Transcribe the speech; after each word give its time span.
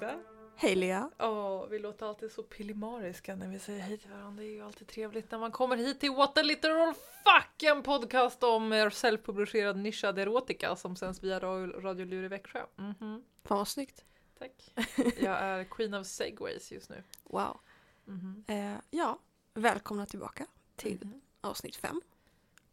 Magda! 0.00 0.18
Hej 0.56 0.74
Lea! 0.76 1.10
Åh, 1.18 1.66
vi 1.66 1.78
låter 1.78 2.06
alltid 2.06 2.32
så 2.32 2.42
pillemariska 2.42 3.36
när 3.36 3.48
vi 3.48 3.58
säger 3.58 3.80
hej 3.80 3.98
till 3.98 4.10
varandra. 4.10 4.42
Det 4.42 4.48
är 4.48 4.52
ju 4.52 4.62
alltid 4.64 4.88
trevligt 4.88 5.30
när 5.30 5.38
man 5.38 5.52
kommer 5.52 5.76
hit 5.76 6.00
till 6.00 6.10
What 6.10 6.38
a 6.38 6.42
literal 6.42 6.94
fuck! 6.94 7.62
En 7.62 7.82
podcast 7.82 8.42
om 8.42 8.72
er 8.72 8.90
self-publicerad 8.90 9.76
nischad 9.76 10.18
erotika 10.18 10.76
som 10.76 10.96
sänds 10.96 11.22
via 11.22 11.40
Radio, 11.40 12.04
Lur 12.06 12.24
i 12.24 12.28
Växjö. 12.28 12.62
Mhm, 12.76 13.24
Fan 13.44 13.58
vad 13.58 13.68
snyggt. 13.68 14.04
Tack. 14.38 14.72
Jag 15.18 15.38
är 15.40 15.64
queen 15.64 15.94
of 15.94 16.06
segways 16.06 16.72
just 16.72 16.90
nu. 16.90 17.02
Wow. 17.24 17.60
Mhm. 18.04 18.44
Eh, 18.48 18.74
ja, 18.90 19.18
välkomna 19.54 20.06
tillbaka 20.06 20.46
till 20.76 20.98
Mhm. 21.04 21.20
avsnitt 21.40 21.76
fem. 21.76 22.00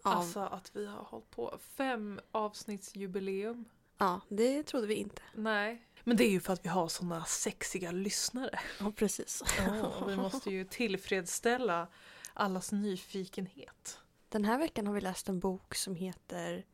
Av, 0.02 0.14
Alltså 0.18 0.40
att 0.40 0.76
vi 0.76 0.86
har 0.86 1.04
hållit 1.04 1.32
på 1.32 1.58
fem 1.60 2.20
avsnittsjubileum. 2.32 3.66
Ja, 3.98 4.22
det 4.30 4.64
trodde 4.64 4.88
vi 4.88 4.94
inte. 4.96 5.22
Nej. 5.34 5.86
Men 6.04 6.18
det 6.18 6.24
är 6.24 6.30
ju 6.30 6.40
för 6.40 6.54
att 6.54 6.66
vi 6.66 6.70
har 6.70 6.88
såna 6.88 7.26
sexiga 7.26 7.92
lyssnare. 7.92 8.60
Ja, 8.80 8.92
precis. 8.96 9.44
och 10.00 10.10
vi 10.10 10.16
måste 10.16 10.50
ju 10.50 10.66
tillfredsställa 10.66 11.88
allas 12.34 12.72
nyfikenhet. 12.72 14.00
Den 14.30 14.46
här 14.46 14.58
veckan 14.58 14.88
har 14.88 14.94
vi 14.94 15.02
läst 15.02 15.30
en 15.30 15.40
bok 15.40 15.76
som 15.76 15.96
heter 15.96 16.66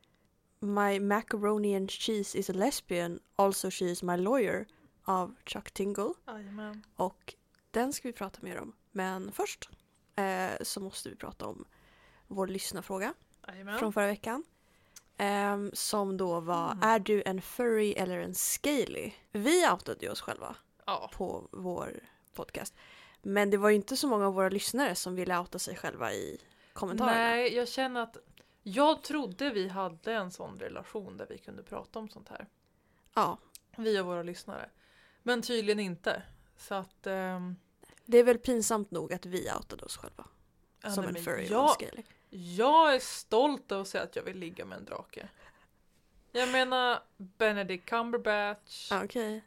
My 0.59 0.99
macaroni 0.99 1.75
and 1.75 1.91
cheese 1.91 2.37
is 2.37 2.49
a 2.49 2.53
lesbian, 2.53 3.19
also 3.35 3.71
she 3.71 3.85
is 3.85 4.03
my 4.03 4.17
lawyer 4.17 4.65
av 5.03 5.35
Chuck 5.45 5.71
Tingle. 5.71 6.13
Jajamän. 6.27 6.83
Och 6.95 7.35
den 7.71 7.93
ska 7.93 8.07
vi 8.07 8.13
prata 8.13 8.39
mer 8.41 8.59
om. 8.59 8.73
Men 8.91 9.31
först 9.31 9.69
eh, 10.15 10.51
så 10.61 10.79
måste 10.79 11.09
vi 11.09 11.15
prata 11.15 11.47
om 11.47 11.65
vår 12.27 12.47
lyssnarfråga 12.47 13.13
Jajamän. 13.47 13.79
från 13.79 13.93
förra 13.93 14.07
veckan. 14.07 14.43
Ehm, 15.19 15.71
som 15.73 16.17
då 16.17 16.39
var, 16.39 16.71
Mm. 16.71 16.83
är 16.89 16.99
du 16.99 17.23
en 17.25 17.41
furry 17.41 17.91
eller 17.93 18.19
en 18.19 18.35
scaly? 18.35 19.11
Vi 19.31 19.69
outade 19.71 20.05
ju 20.05 20.11
oss 20.11 20.21
själva 20.21 20.55
Ja. 20.85 21.09
på 21.13 21.47
vår 21.51 21.99
podcast. 22.33 22.75
Men 23.21 23.49
det 23.49 23.57
var 23.57 23.69
ju 23.69 23.75
inte 23.75 23.97
så 23.97 24.07
många 24.07 24.27
av 24.27 24.33
våra 24.33 24.49
lyssnare 24.49 24.95
som 24.95 25.15
ville 25.15 25.37
outa 25.39 25.59
sig 25.59 25.75
själva 25.75 26.13
i 26.13 26.41
kommentarerna. 26.73 27.17
Nej, 27.17 27.55
jag 27.55 27.67
känner 27.67 28.01
att 28.01 28.17
jag 28.63 29.03
trodde 29.03 29.49
vi 29.49 29.67
hade 29.67 30.13
en 30.13 30.31
sån 30.31 30.59
relation 30.59 31.17
där 31.17 31.25
vi 31.29 31.37
kunde 31.37 31.63
prata 31.63 31.99
om 31.99 32.09
sånt 32.09 32.29
här. 32.29 32.47
Ja, 33.13 33.37
Vi 33.77 33.99
och 33.99 34.05
våra 34.05 34.23
lyssnare. 34.23 34.69
Men 35.23 35.41
tydligen 35.41 35.79
inte. 35.79 36.23
Så 36.57 36.75
att... 36.75 37.07
ehm, 37.07 37.55
det 38.05 38.17
är 38.17 38.23
väl 38.23 38.37
pinsamt 38.37 38.91
nog 38.91 39.13
att 39.13 39.25
vi 39.25 39.51
outade 39.57 39.85
oss 39.85 39.97
själva. 39.97 40.25
ja, 40.83 40.91
som 40.91 41.05
nej, 41.05 41.13
en 41.17 41.23
furry 41.23 41.35
och 41.45 41.45
en 41.45 41.51
jag, 41.51 41.71
scaly. 41.73 42.03
Jag 42.29 42.95
är 42.95 42.99
stolt 42.99 43.71
över 43.71 43.81
att 43.81 43.87
säga 43.87 44.03
att 44.03 44.15
jag 44.15 44.23
vill 44.23 44.37
ligga 44.37 44.65
med 44.65 44.77
en 44.77 44.85
drake. 44.85 45.29
Jag 46.31 46.51
menar 46.51 46.99
Benedict 47.17 47.85
Cumberbatch. 47.89 48.91
Okej. 48.91 49.43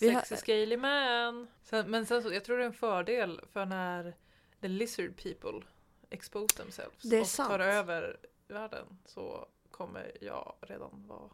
Vi 0.00 0.10
har- 0.10 0.20
Sexy 0.20 0.36
scaly 0.36 0.76
man. 0.76 1.48
Sen, 1.62 1.90
men 1.90 2.06
sen 2.06 2.22
så, 2.22 2.32
jag 2.32 2.44
tror 2.44 2.56
det 2.58 2.62
är 2.64 2.66
en 2.66 2.72
fördel 2.72 3.40
för 3.52 3.66
när 3.66 4.14
the 4.60 4.68
lizard 4.68 5.16
people 5.22 5.66
expose 6.10 6.56
themselves 6.56 7.02
Det 7.02 7.16
är 7.16 7.20
och 7.20 7.26
sant. 7.26 7.48
tar 7.50 7.58
över 7.58 8.16
världen 8.48 8.98
så 9.06 9.48
kommer 9.70 10.12
jag 10.20 10.54
redan 10.60 11.06
vara... 11.06 11.30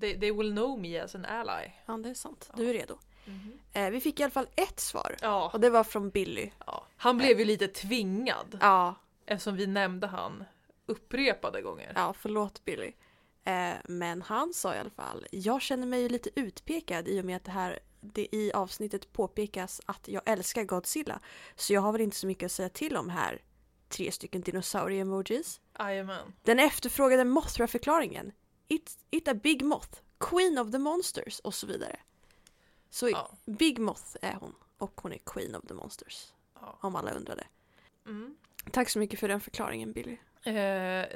They, 0.00 0.20
they 0.20 0.32
will 0.32 0.50
know 0.52 0.78
me 0.80 0.98
as 1.00 1.14
an 1.14 1.24
ally. 1.24 1.70
Ja, 1.86 1.96
det 1.96 2.08
är 2.10 2.14
sant. 2.14 2.50
Du 2.56 2.70
är 2.70 2.72
redo. 2.74 2.98
Eh, 3.72 3.90
vi 3.90 4.00
fick 4.00 4.20
i 4.20 4.22
alla 4.22 4.30
fall 4.30 4.48
ett 4.56 4.80
svar. 4.80 5.16
Ja, 5.22 5.50
Och 5.54 5.60
det 5.60 5.70
var 5.70 5.84
från 5.84 6.10
Billy. 6.10 6.50
ja. 6.66 6.86
Han 6.96 7.18
blev 7.18 7.38
ju 7.38 7.44
lite 7.44 7.68
tvingad 7.68 8.58
Ja, 8.60 8.94
eftersom 9.32 9.56
vi 9.56 9.66
nämnde 9.66 10.06
han 10.06 10.44
upprepade 10.86 11.62
gånger. 11.62 11.92
ja 11.96 12.12
förlåt 12.12 12.64
Billy. 12.64 12.92
Eh, 13.44 13.74
men 13.84 14.22
han 14.22 14.54
sa 14.54 14.74
i 14.74 14.78
alla 14.78 14.90
fall, 14.90 15.26
jag 15.30 15.62
känner 15.62 15.86
mig 15.86 16.08
lite 16.08 16.30
utpekad 16.40 17.08
i 17.08 17.20
och 17.20 17.24
med 17.24 17.36
att 17.36 17.44
det 17.44 17.50
här 17.50 17.78
det 18.00 18.28
i 18.32 18.52
avsnittet 18.52 19.12
påpekas 19.12 19.80
att 19.86 20.08
jag 20.08 20.22
älskar 20.26 20.64
Godzilla. 20.64 21.20
Så 21.54 21.72
jag 21.72 21.80
har 21.80 21.92
väl 21.92 22.00
inte 22.00 22.16
så 22.16 22.26
mycket 22.26 22.46
att 22.46 22.52
säga 22.52 22.68
till 22.68 22.96
om 22.96 23.08
här. 23.08 23.42
Tre 23.88 24.12
stycken 24.12 24.42
dinosaurie-emojis. 24.42 25.60
Jajamän. 25.78 26.32
Den 26.42 26.58
efterfrågade 26.58 27.24
Mothra-förklaringen. 27.24 28.32
It, 28.68 28.98
it 29.10 29.28
a 29.28 29.34
big 29.34 29.64
moth, 29.64 29.98
queen 30.18 30.58
of 30.58 30.70
the 30.70 30.78
monsters 30.78 31.40
och 31.40 31.54
så 31.54 31.66
vidare. 31.66 31.96
Så 32.90 33.08
Ja. 33.08 33.30
Big 33.44 33.78
Moth 33.78 34.16
är 34.22 34.34
hon 34.34 34.54
och 34.78 35.00
hon 35.00 35.12
är 35.12 35.18
queen 35.18 35.54
of 35.54 35.64
the 35.68 35.74
monsters. 35.74 36.32
Ja. 36.60 36.78
Om 36.80 36.96
alla 36.96 37.10
undrade. 37.10 37.44
Mm. 38.06 38.36
Tack 38.70 38.88
så 38.90 38.98
mycket 38.98 39.20
för 39.20 39.28
den 39.28 39.40
förklaringen 39.40 39.92
Billy. 39.92 40.12
Eh, 40.44 40.52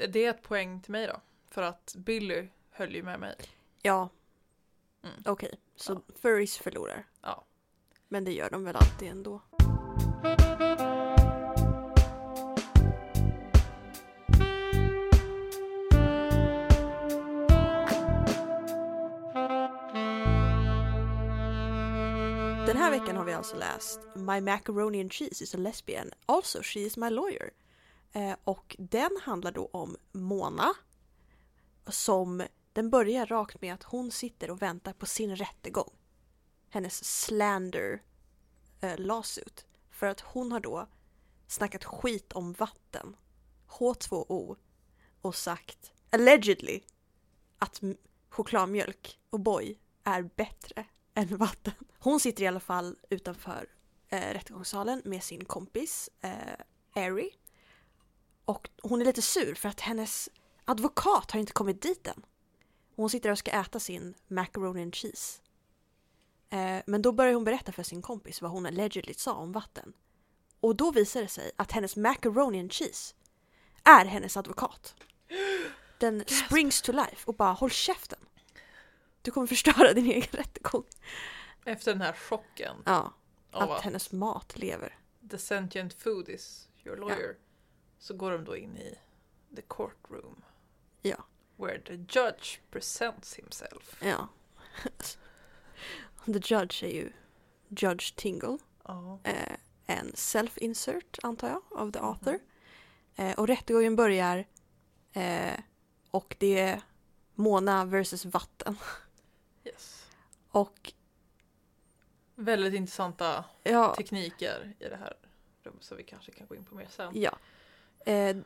det 0.09 0.17
är 0.25 0.31
ett 0.31 0.43
poäng 0.43 0.81
till 0.83 0.93
mig 0.93 1.07
då. 1.07 1.21
För 1.51 1.63
att 1.63 1.95
Billy 1.99 2.49
höll 2.71 2.95
ju 2.95 3.03
med 3.03 3.21
mig. 3.21 3.37
Ja. 3.83 4.09
Mm. 5.05 5.17
Okej, 5.25 5.61
så 5.77 5.93
Ja. 5.93 6.15
furries 6.23 6.59
förlorar. 6.59 7.07
Ja. 7.23 7.45
Men 8.09 8.25
det 8.25 8.33
gör 8.33 8.51
de 8.51 8.65
väl 8.65 8.77
alltid 8.77 9.09
ändå. 9.09 9.43
Här 22.87 23.01
veckan 23.01 23.17
har 23.17 23.25
vi 23.25 23.33
alltså 23.33 23.57
läst 23.57 24.01
My 24.15 24.41
macaroni 24.41 25.01
and 25.01 25.13
cheese 25.13 25.45
is 25.45 25.55
a 25.55 25.59
lesbian, 25.59 26.11
also 26.27 26.63
she 26.63 26.81
is 26.81 26.97
my 26.97 27.11
lawyer. 27.11 27.51
Eh, 28.13 28.37
och 28.45 28.77
den 28.79 29.11
handlar 29.23 29.53
då 29.53 29.69
om 29.73 29.97
Mona. 30.13 30.75
Som, 31.87 32.43
den 32.73 32.91
börjar 32.91 33.27
rakt 33.27 33.61
med 33.61 33.75
att 33.75 33.83
hon 33.83 34.11
sitter 34.11 34.51
och 34.51 34.63
väntar 34.63 34.93
på 34.93 35.07
sin 35.07 35.37
rättegång. 35.37 35.91
Hennes 36.71 37.05
slander 37.05 38.03
eh, 38.81 38.99
lawsuit. 38.99 39.67
För 39.91 40.07
att 40.07 40.21
hon 40.21 40.53
har 40.53 40.61
då 40.61 40.89
snackat 41.47 41.85
skit 41.85 42.33
om 42.33 42.53
vatten. 42.53 43.17
H2O. 43.69 44.57
Och 45.21 45.35
sagt, 45.35 45.93
allegedly, 46.11 46.81
att 47.59 47.81
chokladmjölk 48.29 49.19
och 49.31 49.41
boy 49.41 49.79
är 50.05 50.23
bättre 50.23 50.87
än 51.17 51.37
vatten. 51.37 51.75
Hon 51.99 52.21
sitter 52.21 52.45
i 52.45 52.47
alla 52.47 52.61
fall 52.61 52.97
utanför 53.11 53.69
eh, 54.09 54.33
rättegångssalen 54.33 55.03
med 55.05 55.23
sin 55.23 55.45
kompis 55.45 56.11
eh, 56.21 56.33
Ari. 57.03 57.31
Och 58.45 58.71
hon 58.83 59.01
är 59.01 59.05
lite 59.05 59.23
sur 59.23 59.55
för 59.55 59.69
att 59.69 59.81
hennes 59.81 60.29
advokat 60.65 61.31
har 61.31 61.41
inte 61.41 61.53
kommit 61.53 61.83
dit 61.83 62.07
än. 62.07 62.23
Hon 62.97 63.11
sitter 63.11 63.31
och 63.31 63.39
ska 63.39 63.51
äta 63.51 63.81
sin 63.81 64.15
macaroni 64.29 64.83
and 64.83 64.95
cheese. 64.95 65.41
Eh, 66.51 66.79
men 66.87 67.03
då 67.03 67.13
börjar 67.13 67.35
hon 67.35 67.45
berätta 67.45 67.73
för 67.73 67.83
sin 67.83 68.03
kompis 68.03 68.43
vad 68.43 68.51
hon 68.51 68.67
allegedly 68.67 69.15
sa 69.15 69.35
om 69.35 69.53
vatten. 69.53 69.93
Och 70.61 70.77
då 70.77 70.91
visar 70.91 71.23
det 71.23 71.29
sig 71.29 71.51
att 71.57 71.73
hennes 71.73 71.97
macaroni 71.97 72.61
and 72.61 72.73
cheese 72.73 73.15
är 73.85 74.05
hennes 74.05 74.37
advokat. 74.37 74.95
Den 75.99 76.25
springs 76.47 76.83
to 76.83 76.93
life 76.93 77.23
och 77.25 77.35
bara 77.35 77.53
håll 77.53 77.71
käften. 77.71 78.19
Du 79.27 79.33
kommer 79.33 79.47
förstöra 79.47 79.93
din 79.93 80.07
egen 80.07 80.29
rättegång. 80.31 80.85
Efter 81.65 81.93
den 81.93 82.01
här 82.01 82.13
chocken 82.13 82.77
Ja, 82.85 83.13
att 83.51 83.71
att 83.71 83.83
hennes 83.83 84.13
mat 84.13 84.59
lever. 84.59 84.99
the 85.31 85.39
sentient 85.39 85.95
food 85.95 86.29
is 86.29 86.69
your 86.85 86.97
lawyer. 86.97 87.37
Så 87.99 88.15
går 88.15 88.33
de 88.33 88.45
då 88.45 88.57
in 88.57 88.77
i 88.77 88.99
the 89.57 89.63
courtroom. 89.63 90.43
Ja. 91.03 91.17
Where 91.57 91.81
the 91.81 91.95
judge 91.95 92.61
presents 92.71 93.35
himself. 93.35 94.03
Ja. 94.03 94.29
The 96.25 96.55
judge 96.55 96.83
är 96.83 96.91
ju 96.91 97.13
Judge 97.69 98.17
Tingle. 98.17 98.59
Ja. 98.85 99.21
Eh, 99.25 99.57
en 99.87 100.13
self-insert 100.15 101.19
antar 101.23 101.49
jag 101.49 101.63
av 101.81 101.93
the 101.93 101.99
author. 101.99 102.39
Eh, 103.17 103.39
och 103.39 103.47
rättegången 103.47 103.97
börjar 103.97 104.47
eh, 105.13 105.61
och 106.11 106.37
det 106.39 106.59
är 106.59 106.83
Mona 107.35 107.85
versus 107.85 108.25
vatten. 108.25 108.77
Yes. 109.67 110.07
Och 110.51 110.93
Väldigt 112.35 112.75
intressanta 112.75 113.45
ja, 113.63 113.95
tekniker 113.95 114.75
i 114.79 114.89
det 114.89 114.97
här 114.97 115.15
rummet 115.63 115.85
som 115.85 115.97
vi 115.97 116.03
kanske 116.03 116.33
kan 116.33 116.47
gå 116.47 116.55
in 116.55 116.65
på 116.65 116.75
mer 116.75 116.87
sen. 116.91 117.13
ja. 117.15 117.39
Eh, 118.13 118.37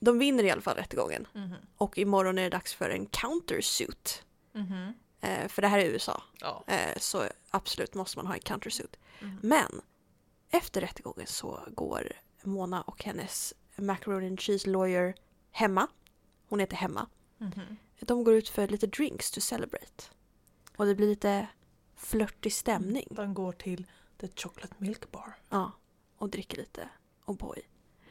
de 0.00 0.18
vinner 0.18 0.44
i 0.44 0.50
alla 0.50 0.60
fall 0.60 0.76
rättegången. 0.76 1.26
Mhm. 1.32 1.54
Och 1.76 1.98
imorgon 1.98 2.38
är 2.38 2.42
det 2.42 2.48
dags 2.48 2.74
för 2.74 2.90
en 2.90 3.06
countersuit. 3.06 4.24
Mhm. 4.52 4.94
Eh, 5.20 5.48
för 5.48 5.62
det 5.62 5.68
här 5.68 5.78
är 5.78 5.84
USA. 5.84 6.22
Ja. 6.40 6.64
Eh, 6.66 6.98
så 6.98 7.24
absolut 7.50 7.94
måste 7.94 8.18
man 8.18 8.26
ha 8.26 8.34
en 8.34 8.40
countersuit. 8.40 8.96
Mhm. 9.20 9.38
Men 9.42 9.80
efter 10.50 10.80
rättegången 10.80 11.26
så 11.26 11.60
går 11.68 12.12
Mona 12.42 12.82
och 12.82 13.04
hennes 13.04 13.54
macaroni 13.76 14.26
and 14.26 14.40
cheese 14.40 14.68
lawyer 14.70 15.14
hemma. 15.50 15.88
Hon 16.48 16.60
heter 16.60 16.76
Hemma. 16.76 17.06
Mhm. 17.38 17.76
De 18.00 18.24
går 18.24 18.34
ut 18.34 18.48
för 18.48 18.68
lite 18.68 18.86
drinks 18.86 19.30
to 19.30 19.40
celebrate. 19.40 20.04
Och 20.82 20.88
det 20.88 20.94
blir 20.94 21.08
lite 21.08 21.46
flörtig 21.96 22.52
stämning. 22.52 23.06
Den 23.10 23.34
går 23.34 23.52
till 23.52 23.86
the 24.20 24.28
chocolate 24.28 24.74
milk 24.78 25.10
bar. 25.10 25.34
Ja, 25.48 25.72
och 26.16 26.28
dricker 26.28 26.56
lite 26.56 26.88
O'boy. 27.24 27.60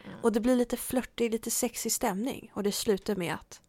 Mm. 0.06 0.19
Och 0.21 0.31
det 0.31 0.39
blir 0.39 0.56
lite 0.56 0.77
flörtig, 0.77 1.31
lite 1.31 1.51
sexig 1.51 1.91
stämning. 1.91 2.51
Och 2.53 2.63
det 2.63 2.71
slutar 2.71 3.15
med 3.15 3.33
att 3.33 3.62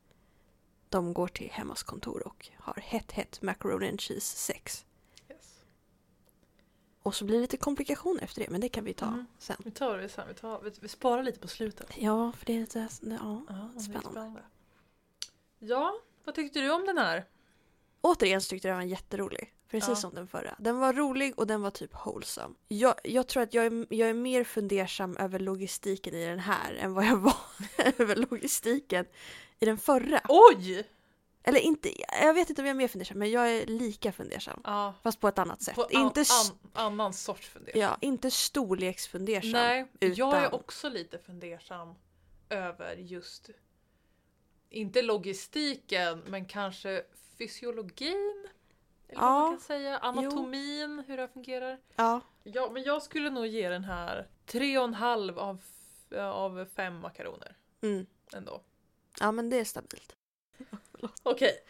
de 0.88 1.14
går 1.14 1.28
till 1.28 1.50
Hemmas 1.50 1.82
kontor 1.82 2.26
och 2.26 2.48
har 2.58 2.74
hett 2.82 3.12
hett 3.12 3.42
macaroni 3.42 3.88
and 3.88 4.00
cheese 4.00 4.36
sex. 4.36 4.84
Yes. 5.30 5.64
och 7.02 7.14
så 7.14 7.24
blir 7.24 7.36
det 7.36 7.40
lite 7.42 7.56
komplikationer 7.56 8.22
efter 8.22 8.40
det, 8.40 8.50
men 8.50 8.60
det 8.60 8.68
kan 8.68 8.84
vi 8.84 8.94
ta 8.94 9.06
Mm. 9.06 9.26
sen. 9.38 9.56
Vi 9.64 9.70
tar 9.70 9.98
det 9.98 10.08
sen, 10.08 10.28
vi, 10.28 10.34
tar, 10.34 10.60
vi, 10.62 10.70
vi 10.80 10.88
sparar 10.88 11.22
lite 11.22 11.38
på 11.38 11.48
slutet. 11.48 11.90
Ja, 11.96 12.32
för 12.32 12.46
det 12.46 12.56
är 12.56 12.60
lite... 12.60 12.88
Ja. 13.00 13.42
Ja, 13.48 13.70
det 13.74 13.78
är 13.78 13.80
Spännande. 13.80 14.42
Ja, 15.58 15.94
vad 16.24 16.34
tyckte 16.34 16.60
du 16.60 16.72
om 16.72 16.86
den 16.86 16.98
här? 16.98 17.24
Återigen 18.02 18.40
så 18.40 18.48
tyckte 18.50 18.68
jag 18.68 18.72
den 18.74 18.84
var 18.86 18.90
jätterolig. 18.90 19.54
Precis 19.68 19.88
Ja. 19.88 19.96
som 19.96 20.14
den 20.14 20.28
förra. 20.28 20.56
Den 20.58 20.78
var 20.78 20.92
rolig 20.92 21.38
och 21.38 21.46
den 21.46 21.62
var 21.62 21.70
typ 21.70 21.90
wholesome. 22.06 22.54
Jag, 22.68 22.94
jag 23.04 23.26
tror 23.26 23.42
att 23.42 23.54
jag 23.54 23.66
är, 23.66 23.86
jag 23.90 24.08
är 24.08 24.14
mer 24.14 24.44
fundersam 24.44 25.16
över 25.16 25.38
logistiken 25.38 26.14
i 26.14 26.24
den 26.26 26.38
här 26.38 26.74
än 26.74 26.94
vad 26.94 27.04
jag 27.04 27.16
var 27.16 27.36
över 27.98 28.16
logistiken 28.16 29.06
i 29.60 29.64
den 29.66 29.78
förra. 29.78 30.20
Oj! 30.28 30.88
Eller 31.44 31.60
inte, 31.60 31.92
jag 32.22 32.34
vet 32.34 32.50
inte 32.50 32.62
om 32.62 32.66
jag 32.66 32.74
är 32.74 32.78
mer 32.78 32.88
fundersam, 32.88 33.18
men 33.18 33.30
jag 33.30 33.50
är 33.56 33.66
lika 33.66 34.12
fundersam. 34.12 34.60
Ja, 34.64 34.94
Fast 35.02 35.20
på 35.20 35.28
ett 35.28 35.38
annat 35.38 35.62
sätt. 35.62 35.74
på 35.74 35.82
an, 35.82 35.88
inte, 36.06 36.20
an, 36.20 36.58
annan 36.72 37.12
sorts 37.12 37.48
fundering. 37.48 37.80
ja, 37.80 37.98
inte 38.00 38.30
storleksfundersam. 38.30 39.50
Nej, 39.50 39.86
jag 40.00 40.10
utan- 40.10 40.34
är 40.34 40.54
också 40.54 40.88
lite 40.88 41.18
fundersam 41.18 41.94
över 42.48 42.96
just 42.96 43.50
inte 44.70 45.02
logistiken, 45.02 46.18
men 46.26 46.44
kanske 46.44 47.02
fysiologin. 47.46 48.46
Eller 49.08 49.20
vad 49.20 49.30
Ja, 49.30 49.40
man 49.40 49.50
kan 49.52 49.60
säga. 49.60 49.98
Anatomin, 49.98 51.04
hur 51.06 51.16
det 51.16 51.28
fungerar. 51.28 51.78
Ja, 51.96 52.20
Ja, 52.44 52.70
men 52.72 52.82
jag 52.82 53.02
skulle 53.02 53.30
nog 53.30 53.46
ge 53.46 53.68
den 53.68 53.84
här 53.84 54.28
tre 54.46 54.78
och 54.78 54.84
en 54.84 54.94
halv 54.94 55.38
av, 55.38 55.58
f- 55.62 56.18
av 56.18 56.66
fem 56.76 56.98
makaroner 57.00 57.56
mm. 57.82 58.06
ändå. 58.34 58.62
ja, 59.20 59.32
men 59.32 59.50
det 59.50 59.56
är 59.60 59.64
stabilt. 59.64 60.16
Okej, 61.22 61.64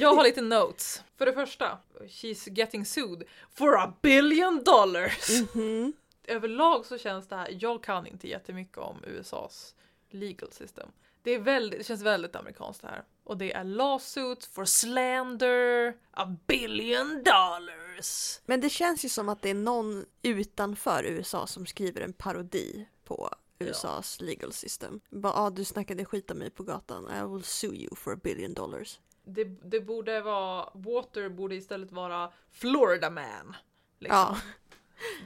jag 0.00 0.14
har 0.14 0.22
lite 0.24 0.40
notes. 0.42 1.04
För 1.16 1.26
det 1.26 1.32
första, 1.32 1.78
she's 2.00 2.48
getting 2.58 2.84
sued 2.86 3.22
for 3.50 3.78
a 3.78 3.92
billion 4.02 4.62
dollars. 4.64 5.28
Mhm. 5.54 5.92
Överlag 6.24 6.86
så 6.86 6.98
känns 6.98 7.28
det 7.28 7.36
här, 7.36 7.56
jag 7.60 7.82
kan 7.82 8.06
inte 8.06 8.28
jättemycket 8.28 8.78
om 8.78 9.04
USAs 9.06 9.74
legal 10.10 10.52
system. 10.52 10.88
Det, 11.26 11.34
är 11.34 11.38
väldigt, 11.38 11.78
det 11.80 11.84
känns 11.84 12.02
väldigt 12.02 12.36
amerikanskt 12.36 12.82
det 12.82 12.88
här. 12.88 13.04
Och 13.24 13.38
det 13.38 13.52
är 13.52 13.64
lawsuit 13.64 14.44
for 14.44 14.64
slander, 14.64 15.96
a 16.10 16.36
billion 16.46 17.22
dollars. 17.24 18.40
Men 18.44 18.60
det 18.60 18.70
känns 18.70 19.04
ju 19.04 19.08
som 19.08 19.28
att 19.28 19.42
det 19.42 19.50
är 19.50 19.54
någon 19.54 20.04
utanför 20.22 21.04
USA 21.04 21.46
som 21.46 21.66
skriver 21.66 22.00
en 22.00 22.12
parodi 22.12 22.88
på 23.04 23.30
USAs 23.58 24.20
legal 24.20 24.52
system. 24.52 25.00
Bara, 25.10 25.32
ah, 25.32 25.50
du 25.50 25.64
snackade 25.64 26.04
skit 26.04 26.30
om 26.30 26.38
mig 26.38 26.50
på 26.50 26.62
gatan. 26.62 27.10
I 27.10 27.32
will 27.32 27.44
sue 27.44 27.76
you 27.76 27.96
for 27.96 28.12
a 28.12 28.18
billion 28.22 28.54
dollars. 28.54 29.00
Det, 29.24 29.44
det 29.44 29.80
borde 29.80 30.20
vara, 30.20 30.70
Water 30.74 31.28
borde 31.28 31.54
istället 31.54 31.92
vara 31.92 32.32
Florida 32.50 33.10
man. 33.10 33.56
Liksom. 33.98 34.18
Ja, 34.18 34.36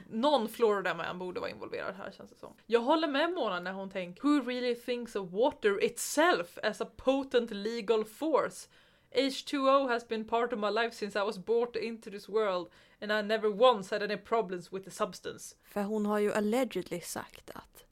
Någon 0.09 0.49
Florida 0.49 0.93
man 0.93 1.19
borde 1.19 1.39
vara 1.39 1.49
involverad 1.49 1.95
här 1.95 2.11
känns 2.11 2.29
det 2.29 2.37
som. 2.37 2.53
Jag 2.65 2.79
håller 2.79 3.07
med 3.07 3.31
Mona 3.31 3.59
när 3.59 3.73
hon 3.73 3.89
tänker 3.89 4.23
Who 4.23 4.41
really 4.41 4.75
thinks 4.75 5.15
of 5.15 5.29
water 5.31 5.83
itself 5.83 6.57
as 6.63 6.81
a 6.81 6.85
potent 6.97 7.51
legal 7.51 8.05
force? 8.05 8.69
H2O 9.15 9.87
has 9.89 10.07
been 10.07 10.27
part 10.27 10.53
of 10.53 10.59
my 10.59 10.69
life 10.69 10.95
since 10.95 11.19
I 11.19 11.23
was 11.23 11.37
brought 11.45 11.75
into 11.75 12.09
this 12.11 12.29
world 12.29 12.69
and 13.01 13.11
I 13.11 13.21
never 13.21 13.49
once 13.49 13.95
had 13.95 14.03
any 14.03 14.17
problems 14.17 14.71
with 14.73 14.85
the 14.85 14.91
substance. 14.91 15.55
för 15.63 15.81
hon 15.81 16.05
har 16.05 16.19
ju 16.19 16.33
allegedly 16.33 17.01
sagt 17.01 17.49
att 17.49 17.83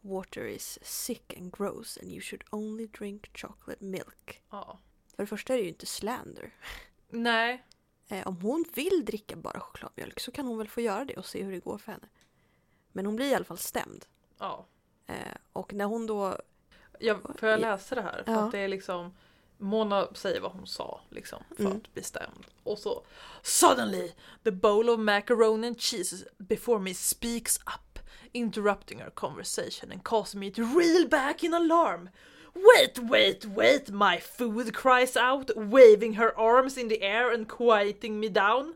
water 0.00 0.46
is 0.46 0.78
sick 0.82 1.34
and 1.36 1.56
gross 1.56 1.98
and 2.02 2.10
you 2.10 2.20
should 2.20 2.44
only 2.50 2.86
drink 2.86 3.38
chocolate 3.38 3.84
milk. 3.84 4.42
Ja. 4.50 4.78
För 5.16 5.22
det 5.22 5.26
första 5.26 5.54
är 5.54 5.58
det 5.58 5.62
ju 5.62 5.68
inte 5.68 5.86
slander. 5.86 6.54
Nej. 7.08 7.64
Eh, 8.08 8.26
om 8.26 8.40
hon 8.40 8.64
vill 8.74 9.04
dricka 9.04 9.36
bara 9.36 9.60
chokladmjölk 9.60 10.20
så 10.20 10.30
kan 10.32 10.46
hon 10.46 10.58
väl 10.58 10.68
få 10.68 10.80
göra 10.80 11.04
det 11.04 11.16
och 11.16 11.26
se 11.26 11.42
hur 11.42 11.52
det 11.52 11.58
går 11.60 11.78
för 11.78 11.92
henne. 11.92 12.08
Men 12.92 13.06
hon 13.06 13.16
blir 13.16 13.26
i 13.26 13.34
alla 13.34 13.44
fall 13.44 13.58
stämd. 13.58 14.04
Ja. 14.38 14.66
Eh, 15.06 15.14
och 15.52 15.74
när 15.74 15.84
hon 15.84 16.06
då... 16.06 16.38
Jag, 16.98 17.20
får 17.38 17.48
jag 17.48 17.60
läsa 17.60 17.94
det 17.94 18.02
här? 18.02 18.22
För 18.24 18.32
Ja. 18.32 18.38
att 18.38 18.52
det 18.52 18.58
är 18.58 18.68
liksom 18.68 19.14
Mona 19.58 20.08
säger 20.14 20.40
vad 20.40 20.52
hon 20.52 20.66
sa 20.66 21.00
liksom 21.10 21.42
för 21.56 21.64
Mm. 21.64 21.76
att 21.76 21.94
bli 21.94 22.02
stämd. 22.02 22.46
Och 22.62 22.78
så 22.78 23.02
Suddenly 23.42 24.12
the 24.44 24.50
bowl 24.50 24.90
of 24.90 25.00
macaroni 25.00 25.66
and 25.66 25.80
cheese 25.80 26.24
before 26.38 26.78
me 26.78 26.94
speaks 26.94 27.56
up 27.58 27.98
interrupting 28.32 29.02
our 29.02 29.10
conversation 29.10 29.92
and 29.92 30.04
causing 30.04 30.40
me 30.40 30.50
to 30.50 30.62
reel 30.62 31.08
back 31.08 31.42
in 31.42 31.54
alarm. 31.54 32.08
Wait, 32.56 32.98
wait, 32.98 33.44
wait, 33.44 33.90
my 33.90 34.18
food 34.18 34.72
cries 34.72 35.16
out, 35.16 35.50
waving 35.56 36.14
her 36.14 36.32
arms 36.38 36.78
in 36.78 36.88
the 36.88 37.02
air 37.02 37.30
and 37.30 37.48
quieting 37.48 38.18
me 38.20 38.28
down. 38.28 38.74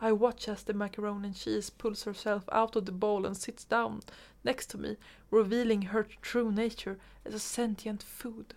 I 0.00 0.12
watch 0.12 0.48
as 0.48 0.64
the 0.64 0.72
macaroni 0.72 1.28
and 1.28 1.36
cheese 1.36 1.70
pulls 1.70 2.04
herself 2.04 2.44
out 2.52 2.76
of 2.76 2.86
the 2.86 2.92
bowl 2.92 3.26
and 3.26 3.36
sits 3.36 3.64
down 3.64 4.00
next 4.42 4.70
to 4.70 4.78
me, 4.78 4.96
revealing 5.30 5.82
her 5.82 6.06
true 6.22 6.50
nature 6.50 6.96
as 7.26 7.34
a 7.34 7.38
sentient 7.38 8.02
food. 8.02 8.54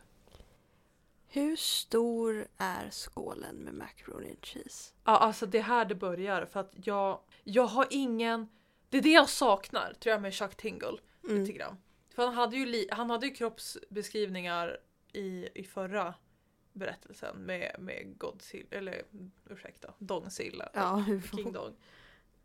Hur 1.30 1.56
stor 1.56 2.48
är 2.58 2.90
skålen 2.92 3.56
med 3.56 3.74
macaroni 3.74 4.30
and 4.30 4.46
cheese? 4.46 4.94
Ja, 5.04 5.18
alltså 5.18 5.46
det 5.46 5.58
är 5.58 5.64
här 5.64 5.86
det 5.86 5.96
börjar 5.96 6.46
för 6.46 6.60
att 6.60 6.74
jag, 6.84 7.20
jag 7.44 7.68
har 7.68 7.88
ingen... 7.90 8.48
Det 8.90 8.98
är 8.98 9.02
det 9.02 9.12
jag 9.12 9.30
saknar 9.30 9.94
tror 10.00 10.12
jag 10.14 10.22
med 10.22 10.34
Chuck 10.34 10.56
Tingle 10.56 10.98
Mm. 11.30 11.40
lite 11.42 11.54
grann. 11.54 11.78
För 12.18 12.26
han 12.26 12.34
hade 12.34 12.58
ju, 12.58 12.66
li, 12.66 12.88
han 12.92 13.10
hade 13.10 13.26
ju 13.26 13.34
kroppsbeskrivningar 13.34 14.78
i, 15.14 15.50
i 15.56 15.64
förra 15.64 16.14
berättelsen 16.74 17.38
med, 17.38 17.76
med 17.80 18.18
Godzilla, 18.18 18.68
eller 18.72 19.04
ursäkta, 19.50 19.94
Dongzilla. 19.98 20.70
Ja, 20.74 21.06
King 21.36 21.52
Dong. 21.52 21.76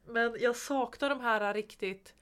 Men 0.05 0.37
jag 0.41 0.57
saknar 0.57 1.09
de 1.09 1.21
här 1.21 1.55
riktigt 1.55 2.15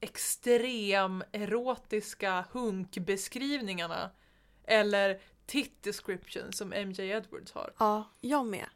extrem 0.00 1.24
erotiska 1.32 2.44
hunkbeskrivningarna. 2.52 4.10
Eller 4.64 5.20
tit 5.46 5.82
description 5.82 6.52
som 6.52 6.68
MJ 6.68 7.10
Edwards 7.10 7.52
har. 7.52 7.72
Ja, 7.78 8.04
jag 8.20 8.46
med. 8.46 8.66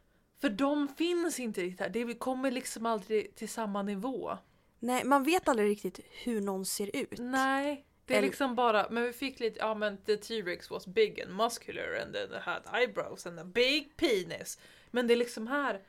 För 0.41 0.49
de 0.49 0.87
finns 0.87 1.39
inte 1.39 1.61
riktigt 1.61 1.79
här. 1.79 1.89
Det 1.89 2.19
kommer 2.19 2.51
liksom 2.51 2.85
aldrig 2.85 3.35
till 3.35 3.49
samma 3.49 3.83
nivå. 3.83 4.37
Nej, 4.83 5.03
man 5.03 5.23
vet 5.23 5.47
aldrig 5.47 5.69
riktigt 5.69 5.99
hur 6.23 6.41
någon 6.41 6.65
ser 6.65 6.95
ut. 6.95 7.19
Nej. 7.19 7.85
Det 8.05 8.13
är 8.13 8.17
Eller- 8.17 8.27
liksom 8.27 8.55
bara, 8.55 8.89
men 8.89 9.03
vi 9.03 9.13
fick 9.13 9.39
lite, 9.39 9.59
ja 9.59 9.75
men 9.75 9.97
the 9.97 10.17
T-Rex 10.17 10.69
was 10.69 10.87
big 10.87 11.21
and 11.21 11.35
muscular 11.35 12.01
and 12.03 12.13
then 12.13 12.41
had 12.41 12.81
eyebrows 12.81 13.25
and 13.25 13.39
a 13.39 13.43
big 13.43 13.97
penis. 13.97 14.59
Men 14.91 15.07
det 15.07 15.13
är 15.13 15.15
liksom 15.17 15.47
här, 15.47 15.81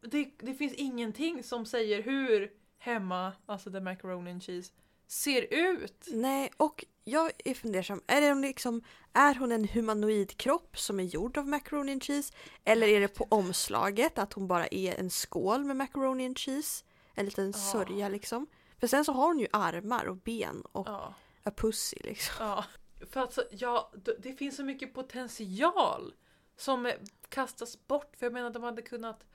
det, 0.00 0.30
det 0.38 0.54
finns 0.54 0.74
ingenting 0.74 1.42
som 1.42 1.66
säger 1.66 2.02
hur 2.02 2.50
hemma, 2.78 3.32
alltså 3.46 3.70
the 3.70 3.80
macaroni 3.80 4.30
and 4.30 4.42
cheese, 4.42 4.72
ser 5.06 5.54
ut. 5.54 6.06
Nej, 6.12 6.50
och 6.56 6.84
jag 7.04 7.30
är 7.44 7.54
fundersam. 7.54 8.02
Är, 8.06 8.20
det 8.20 8.34
liksom, 8.34 8.82
är 9.12 9.34
hon 9.34 9.52
en 9.52 9.68
humanoid 9.68 10.36
kropp 10.36 10.78
som 10.78 11.00
är 11.00 11.04
gjord 11.04 11.38
av 11.38 11.48
macaroni 11.48 11.92
and 11.92 12.02
cheese? 12.02 12.34
Eller 12.64 12.88
är 12.88 13.00
det 13.00 13.08
på 13.08 13.26
omslaget 13.30 14.18
att 14.18 14.32
hon 14.32 14.48
bara 14.48 14.66
är 14.66 15.00
en 15.00 15.10
skål 15.10 15.64
med 15.64 15.76
macaroni 15.76 16.26
and 16.26 16.38
cheese? 16.38 16.84
En 17.14 17.24
liten 17.24 17.46
Ja. 17.46 17.52
sörja 17.52 18.08
liksom. 18.08 18.46
För 18.78 18.86
sen 18.86 19.04
så 19.04 19.12
har 19.12 19.26
hon 19.26 19.38
ju 19.38 19.46
armar 19.52 20.04
och 20.06 20.16
ben 20.16 20.60
och 20.72 20.88
Ja. 20.88 21.14
a 21.44 21.50
pussy 21.56 21.96
liksom. 22.04 22.34
Ja, 22.46 22.64
för 23.10 23.20
att 23.20 23.32
så, 23.32 23.42
ja, 23.50 23.92
det 24.18 24.32
finns 24.32 24.56
så 24.56 24.64
mycket 24.64 24.94
potential 24.94 26.14
som 26.56 26.86
eh, 26.86 26.94
kastas 27.28 27.86
bort. 27.86 28.16
För 28.16 28.26
jag 28.26 28.32
menar, 28.32 28.50
de 28.50 28.62
hade 28.62 28.82
kunnat 28.82 29.26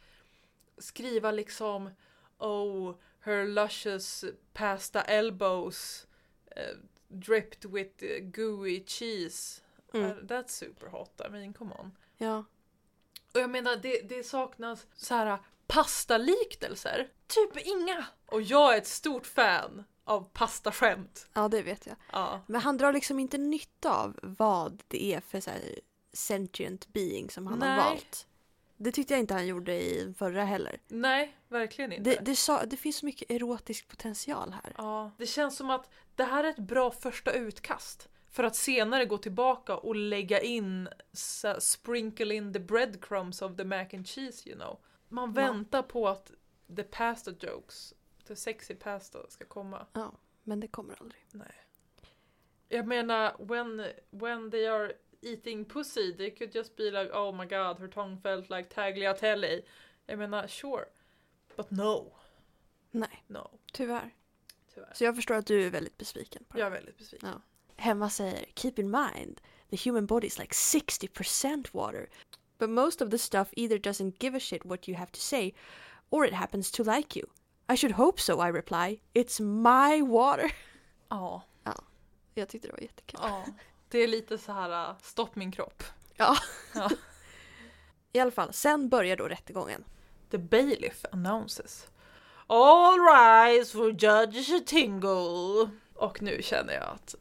skriva 0.78 1.32
liksom 1.32 1.90
Oh, 2.38 2.96
her 3.20 3.48
luscious 3.48 4.26
pasta 4.54 5.02
elbows 5.02 6.08
eh, 6.52 6.78
dripped 7.08 7.72
with 7.72 8.04
eh, 8.04 8.20
gooey 8.24 8.84
cheese. 8.88 9.62
Mm. 9.94 10.06
Uh, 10.06 10.18
that's 10.18 10.48
super 10.48 10.88
hot, 10.88 11.22
I 11.28 11.30
mean 11.30 11.54
come 11.54 11.74
on. 11.80 11.92
Ja. 12.18 12.44
Och 13.34 13.40
jag 13.40 13.50
menar, 13.50 13.76
det, 13.76 14.02
det 14.10 14.24
saknas 14.24 14.88
så 14.96 15.14
här 15.16 15.38
pastaliknelser. 15.68 17.08
Typ 17.28 17.58
inga! 17.68 18.06
Och 18.26 18.42
jag 18.42 18.74
är 18.74 18.78
ett 18.78 18.88
stort 18.88 19.26
fan 19.28 19.84
av 20.04 20.30
pastaskämt. 20.34 21.28
ja, 21.34 21.48
det 21.48 21.62
vet 21.62 21.86
jag. 21.88 21.96
Ja. 22.12 22.42
Men 22.48 22.62
han 22.62 22.78
drar 22.78 22.94
liksom 22.94 23.20
inte 23.20 23.38
nytta 23.38 23.96
av 23.96 24.20
vad 24.22 24.84
det 24.88 25.14
är 25.14 25.22
för 25.22 25.40
så 25.40 25.50
här 25.50 25.62
sentient 26.14 26.88
being 26.88 27.30
som 27.30 27.48
han 27.48 27.60
Nej. 27.60 27.70
har 27.70 27.90
valt. 27.90 28.28
Det 28.78 28.92
tyckte 28.92 29.14
jag 29.14 29.20
inte 29.20 29.34
han 29.34 29.48
gjorde 29.48 29.74
i 29.74 30.14
förra 30.18 30.44
heller. 30.44 30.80
Nej, 30.88 31.38
verkligen 31.50 31.92
inte. 31.94 32.10
Det, 32.10 32.20
det, 32.22 32.36
sa, 32.36 32.66
det 32.66 32.78
finns 32.78 32.98
så 32.98 33.06
mycket 33.06 33.32
erotisk 33.32 33.88
potential 33.88 34.56
här. 34.64 34.74
Ja, 34.78 35.12
det 35.18 35.26
känns 35.26 35.58
som 35.58 35.70
att 35.70 35.90
det 36.16 36.24
här 36.24 36.44
är 36.44 36.50
ett 36.50 36.60
bra 36.60 36.92
första 36.92 37.32
utkast. 37.32 38.10
För 38.32 38.44
att 38.44 38.56
senare 38.56 39.06
gå 39.06 39.18
tillbaka 39.18 39.78
och 39.78 39.96
lägga 39.96 40.42
in, 40.42 40.90
sprinkle 41.60 42.36
in 42.36 42.54
the 42.54 42.60
breadcrumbs 42.60 43.42
of 43.42 43.58
the 43.58 43.64
mac 43.64 43.86
and 43.94 44.08
cheese 44.08 44.50
you 44.50 44.58
know. 44.60 44.80
Man 45.16 45.34
väntar 45.34 45.82
på 45.84 46.08
att 46.08 46.32
the 46.76 46.84
pasta 46.84 47.32
jokes, 47.40 47.94
the 48.28 48.36
sexy 48.36 48.76
pasta 48.76 49.20
ska 49.30 49.46
komma. 49.46 49.86
Ja, 49.94 50.12
men 50.44 50.60
det 50.60 50.68
kommer 50.68 50.96
aldrig. 51.02 51.26
Nej. 51.32 51.56
Jag 52.70 52.88
menar, 52.88 53.36
when, 53.40 53.88
when 54.10 54.52
they 54.52 54.68
are 54.68 54.94
eating 55.22 55.66
pussy, 55.66 56.18
they 56.18 56.36
could 56.36 56.56
just 56.56 56.76
be 56.76 56.84
like 56.84 57.12
oh 57.14 57.32
my 57.36 57.46
god, 57.46 57.80
her 57.80 57.88
tongue 57.88 58.18
felt 58.22 58.50
like 58.50 58.70
tagliatelle. 58.70 59.62
Jag 60.06 60.20
menar, 60.20 60.48
sure. 60.48 60.86
But 61.56 61.72
no. 61.72 62.14
Nej, 62.92 63.24
No, 63.28 63.60
tyvärr. 63.74 64.16
tyvärr. 64.74 64.94
Så 64.94 65.04
jag 65.04 65.16
förstår 65.16 65.36
att 65.36 65.46
du 65.46 65.66
är 65.66 65.70
väldigt 65.70 65.98
besviken 65.98 66.44
på 66.44 66.58
det. 66.58 66.60
Jag 66.60 66.68
är 66.68 66.72
väldigt 66.72 66.98
besviken. 66.98 67.30
Ja. 67.30 67.42
Hemma 67.76 68.10
säger 68.10 68.46
Keep 68.56 68.74
in 68.78 68.92
mind 68.92 69.42
the 69.70 69.78
human 69.90 70.06
body 70.06 70.28
is 70.28 70.40
like 70.40 70.52
60% 70.54 71.68
water. 71.72 72.10
But 72.58 72.70
most 72.70 73.02
of 73.02 73.10
the 73.12 73.18
stuff 73.18 73.48
either 73.56 73.78
doesn't 73.78 74.20
give 74.20 74.38
a 74.38 74.40
shit 74.40 74.66
what 74.66 74.88
you 74.88 74.98
have 74.98 75.12
to 75.12 75.20
say 75.20 75.54
or 76.10 76.26
it 76.26 76.34
happens 76.34 76.72
to 76.72 76.84
like 76.84 77.20
you. 77.20 77.28
I 77.74 77.76
should 77.78 77.96
hope 77.96 78.22
so, 78.22 78.40
I 78.40 78.52
reply. 78.52 79.00
It's 79.14 79.40
my 79.42 80.02
water. 80.02 80.52
Ja, 81.10 81.44
Jag 82.34 82.50
tyckte 82.50 82.68
det 82.68 82.72
var 82.74 82.80
jättekul. 82.82 83.20
ja. 83.24 83.46
Det 83.90 84.00
är 84.00 84.08
lite 84.08 84.38
så 84.38 84.52
här, 84.52 84.90
uh, 84.90 84.96
stopp 85.02 85.36
min 85.36 85.52
kropp. 85.52 85.84
Ja. 86.16 86.36
Ja. 86.76 86.90
I 88.14 88.20
alla 88.20 88.32
fall, 88.32 88.54
sen 88.54 88.90
börjar 88.90 89.18
då 89.18 89.28
rättegången. 89.28 89.84
The 90.32 90.38
bailiff 90.38 91.06
announces. 91.12 91.88
All 92.48 93.00
rise 93.00 93.72
for 93.72 93.90
Judge 93.90 94.66
Tingle. 94.66 95.70
Och 95.94 96.22
nu 96.22 96.42
känner 96.42 96.74
jag 96.74 96.84
att 96.84 97.16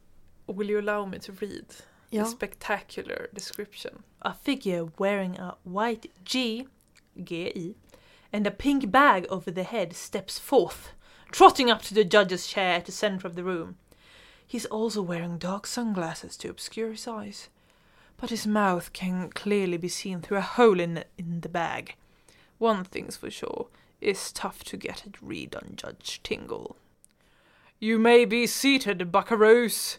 Will 0.47 0.71
you 0.71 0.79
allow 0.79 1.09
me 1.09 1.19
to 1.19 1.33
read 1.33 1.75
Ja. 2.15 2.25
spectacular 2.25 3.29
description? 3.35 4.03
A 4.23 4.35
figure 4.35 4.87
wearing 4.99 5.37
a 5.37 5.57
white 5.65 6.11
G, 6.25 6.67
G-I, 7.23 7.75
and 8.33 8.47
a 8.47 8.51
pink 8.51 8.91
bag 8.91 9.27
over 9.29 9.51
the 9.51 9.63
head 9.63 9.95
steps 9.95 10.39
forth, 10.39 10.93
trotting 11.31 11.71
up 11.71 11.83
to 11.83 11.95
the 11.95 12.05
judge's 12.05 12.47
chair 12.47 12.75
at 12.75 12.87
the 12.87 12.93
center 12.93 13.27
of 13.27 13.35
the 13.35 13.45
room. 13.45 13.77
He's 14.47 14.67
also 14.67 15.03
wearing 15.03 15.39
dark 15.39 15.67
sunglasses 15.67 16.37
to 16.39 16.51
obscure 16.51 16.91
his 16.91 17.09
eyes, 17.09 17.49
but 18.17 18.31
his 18.31 18.47
mouth 18.47 18.93
can 18.93 19.31
clearly 19.31 19.77
be 19.77 19.89
seen 19.89 20.21
through 20.21 20.39
a 20.39 20.43
hole 20.43 20.81
in, 20.81 21.05
in 21.19 21.41
the 21.41 21.49
bag. 21.49 21.97
One 22.59 22.85
thing's 22.85 23.17
for 23.17 23.31
sure, 23.31 23.69
it's 24.01 24.33
tough 24.33 24.63
to 24.65 24.77
get 24.77 25.05
a 25.07 25.11
read 25.25 25.55
on 25.57 25.73
Judge 25.77 26.21
Tingle. 26.23 26.77
You 27.81 27.99
may 27.99 28.25
be 28.25 28.47
seated, 28.47 28.99
buckaroos, 29.11 29.99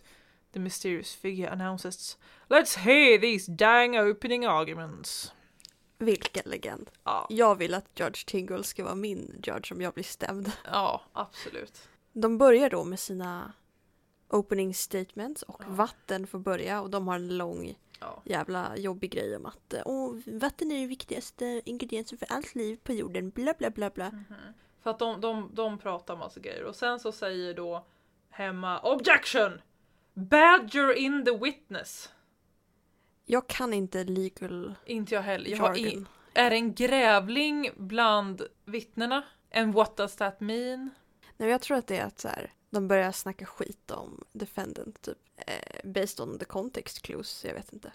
the 0.56 0.60
mysterious 0.60 1.16
figure 1.16 1.50
announces. 1.50 2.18
Let's 2.50 2.78
hear 2.78 3.18
these 3.20 3.52
dang 3.52 3.98
opening 4.00 4.46
arguments. 4.46 5.34
Vilken 5.98 6.44
legend. 6.46 6.92
Ja, 7.04 7.28
Jag 7.30 7.56
vill 7.56 7.74
att 7.74 8.00
Judge 8.00 8.26
Tingle 8.26 8.64
ska 8.64 8.84
vara 8.84 8.96
min 8.96 9.42
judge 9.44 9.72
om 9.72 9.82
jag 9.82 9.94
blir 9.94 10.04
stämd. 10.04 10.52
ja 10.72 11.02
absolut. 11.14 11.88
De 12.14 12.38
börjar 12.38 12.70
då 12.70 12.84
med 12.84 13.00
sina 13.00 13.54
opening 14.30 14.74
statements 14.74 15.44
och 15.44 15.62
Ja. 15.64 15.66
vatten 15.70 16.28
får 16.28 16.40
börja 16.40 16.82
och 16.82 16.90
de 16.90 17.08
har 17.08 17.16
en 17.16 17.38
lång 17.38 17.76
Ja. 18.00 18.22
jävla 18.26 18.78
jobbig 18.78 19.12
grej 19.12 19.36
om 19.36 19.46
att 19.46 19.74
Åh, 19.86 20.16
vatten 20.26 20.72
är 20.72 20.80
den 20.80 20.88
viktigaste 20.88 21.62
ingrediensen 21.66 22.18
för 22.18 22.28
allt 22.32 22.56
liv 22.56 22.80
på 22.84 22.94
jorden, 22.94 23.30
bla 23.30 23.54
bla 23.58 23.70
bla 23.70 23.90
bla. 23.90 24.12
För 24.84 24.90
att 24.90 25.00
de, 25.00 25.22
de, 25.22 25.50
de 25.54 25.78
pratar 25.78 26.16
massa 26.16 26.40
grejer 26.40 26.64
och 26.64 26.76
sen 26.76 27.00
så 27.00 27.12
säger 27.12 27.54
då 27.54 27.86
hemma 28.30 28.80
Objection! 28.80 29.62
Badger 30.16 30.94
in 30.94 31.26
the 31.26 31.38
witness. 31.38 32.10
Jag 33.26 33.48
kan 33.48 33.74
inte 33.74 34.04
legal 34.04 34.76
Inte 34.86 35.16
jag 35.16 35.22
heller. 35.22 35.50
Jag 35.50 35.58
har 35.58 35.78
i, 35.78 35.84
jargon. 35.84 36.08
är 36.34 36.52
en 36.52 36.74
grävling 36.74 37.70
bland 37.78 38.42
vittnena? 38.66 39.24
And 39.54 39.74
what 39.74 39.98
does 39.98 40.16
that 40.16 40.40
mean? 40.40 40.90
Nej, 41.38 41.50
jag 41.50 41.62
tror 41.62 41.78
att 41.78 41.88
det 41.88 41.98
är 41.98 42.06
att 42.06 42.20
så 42.20 42.28
här, 42.28 42.54
de 42.70 42.88
börjar 42.88 43.12
snacka 43.12 43.46
skit 43.46 43.92
om 43.92 44.24
defendant 44.32 45.02
typ. 45.02 45.18
Eh, 45.38 45.90
based 45.90 46.20
on 46.20 46.40
the 46.40 46.46
context 46.46 47.02
clues, 47.02 47.46
jag 47.46 47.54
vet 47.54 47.74
inte. 47.74 47.92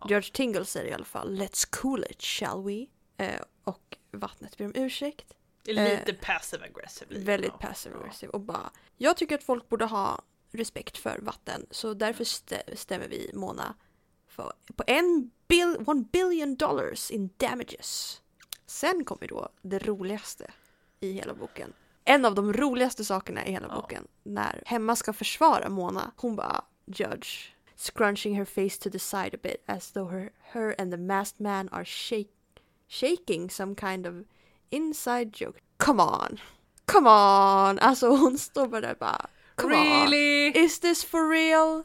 Ja. 0.00 0.06
Judge 0.10 0.32
Tingle 0.32 0.64
säger 0.64 0.90
i 0.90 0.92
alla 0.92 1.04
fall 1.04 1.40
Let's 1.40 1.68
cool 1.70 2.04
it, 2.10 2.22
shall 2.22 2.64
we? 2.64 2.86
Eh, 3.16 3.40
och 3.64 3.96
vattnet 4.10 4.56
ber 4.58 4.64
om 4.64 4.72
ursäkt. 4.74 5.34
Lite 5.64 6.14
passive 6.20 6.64
aggressive. 6.64 7.18
Väldigt 7.18 7.52
ja. 7.60 7.66
passive 7.68 7.96
aggressive 7.96 8.32
och 8.32 8.40
bara 8.40 8.70
Jag 8.96 9.16
tycker 9.16 9.34
att 9.34 9.44
folk 9.44 9.68
borde 9.68 9.84
ha 9.84 10.22
respekt 10.50 10.98
för 10.98 11.18
vatten 11.22 11.66
så 11.70 11.94
därför 11.94 12.24
stä- 12.24 12.74
stämmer 12.76 13.08
vi 13.08 13.30
Mona 13.34 13.74
för, 14.28 14.52
på 14.76 14.84
en 14.86 15.30
bill, 15.48 15.76
one 15.86 16.04
billion 16.12 16.54
dollars 16.56 17.10
in 17.10 17.30
damages. 17.36 18.22
Sen 18.66 19.04
kommer 19.04 19.28
då 19.28 19.48
det 19.62 19.78
roligaste 19.78 20.50
i 21.00 21.12
hela 21.12 21.34
boken. 21.34 21.72
En 22.04 22.24
av 22.24 22.34
de 22.34 22.52
roligaste 22.52 23.04
sakerna 23.04 23.46
i 23.46 23.52
hela 23.52 23.68
boken. 23.68 24.06
När 24.22 24.62
Hemma 24.66 24.96
ska 24.96 25.12
försvara 25.12 25.68
Mona. 25.68 26.10
Hon 26.16 26.36
bara 26.36 26.64
judge. 26.86 27.52
Scrunching 27.76 28.34
her 28.36 28.44
face 28.44 28.78
to 28.82 28.90
the 28.90 28.98
side 28.98 29.34
a 29.34 29.38
bit 29.42 29.62
as 29.66 29.92
though 29.92 30.10
her, 30.12 30.30
her 30.40 30.74
and 30.78 30.92
the 30.92 30.96
masked 30.96 31.40
man 31.40 31.68
are 31.68 31.84
shake, 31.84 32.30
shaking 32.88 33.50
some 33.50 33.74
kind 33.74 34.06
of 34.06 34.14
inside 34.70 35.30
joke. 35.40 35.60
Come 35.76 36.02
on! 36.02 36.40
Come 36.84 37.08
on! 37.10 37.78
Alltså 37.78 38.08
hon 38.08 38.38
står 38.38 38.66
bara 38.66 38.80
där 38.80 38.96
bara 39.00 39.26
Come 39.58 39.72
on! 39.72 39.78
really? 39.78 40.64
Is 40.64 40.78
this 40.78 41.04
for 41.04 41.28
real? 41.28 41.84